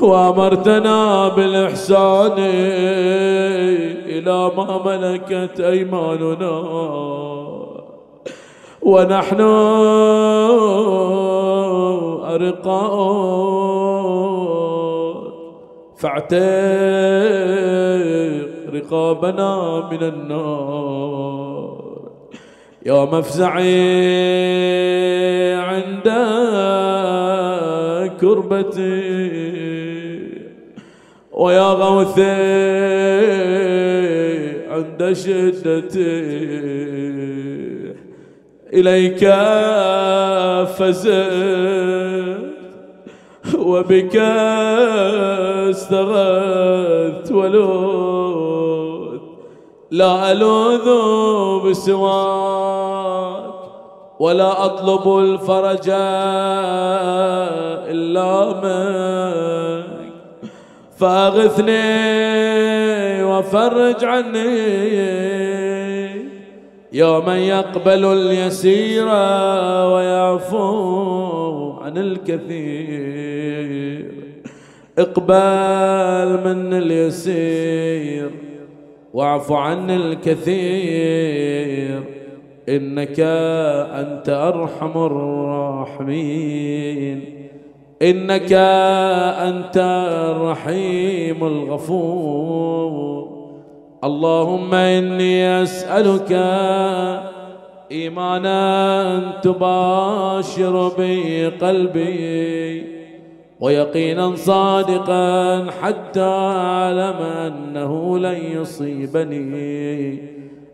[0.00, 2.38] وأمرتنا بالإحسان
[4.06, 6.62] إلى ما ملكت أيماننا.
[8.82, 9.40] ونحن
[12.34, 12.92] أرقاء.
[15.96, 16.42] فاعتق
[18.74, 21.82] رقابنا من النار.
[22.86, 23.62] يا مفزعي
[25.54, 26.08] عند
[28.20, 29.22] كربتي.
[31.32, 32.22] ويا غوثي
[34.70, 36.42] عند شدتي.
[38.72, 39.22] إليك
[40.76, 42.42] فزت
[43.58, 44.16] وبك
[45.70, 48.31] استغثت ولوذ
[49.92, 50.88] لا ألوذ
[51.68, 53.44] بسواك
[54.20, 55.88] ولا أطلب الفرج
[57.92, 60.12] إلا منك.
[60.96, 61.82] فأغثني
[63.24, 64.72] وفرج عني.
[66.92, 69.06] يا من يقبل اليسير
[69.92, 73.42] ويعفو عن الكثير.
[74.98, 78.51] اقبل من اليسير.
[79.14, 82.02] واعف عن الكثير
[82.68, 87.24] إنك أنت أرحم الراحمين.
[88.02, 89.76] إنك أنت
[90.30, 93.28] الرحيم الغفور.
[94.04, 96.32] اللهم إني أسألك
[97.92, 102.71] إيمانا تباشر به قلبي
[103.62, 110.18] ويقينا صادقا حتى أعلم أنه لن يصيبني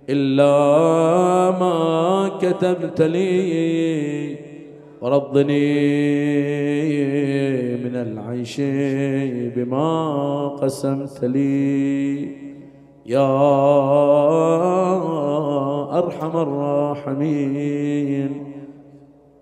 [0.09, 0.55] إلا
[1.61, 4.37] ما كتبت لي.
[5.01, 5.75] ورضني
[7.77, 8.61] من العيش
[9.57, 12.29] بما قسمت لي.
[13.07, 13.29] يا
[15.99, 17.69] أرحم الراحمين.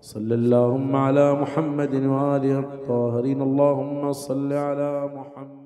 [0.07, 3.41] صل اللهم على محمد وآله الطاهرين.
[3.41, 5.56] اللهم صل على محمد.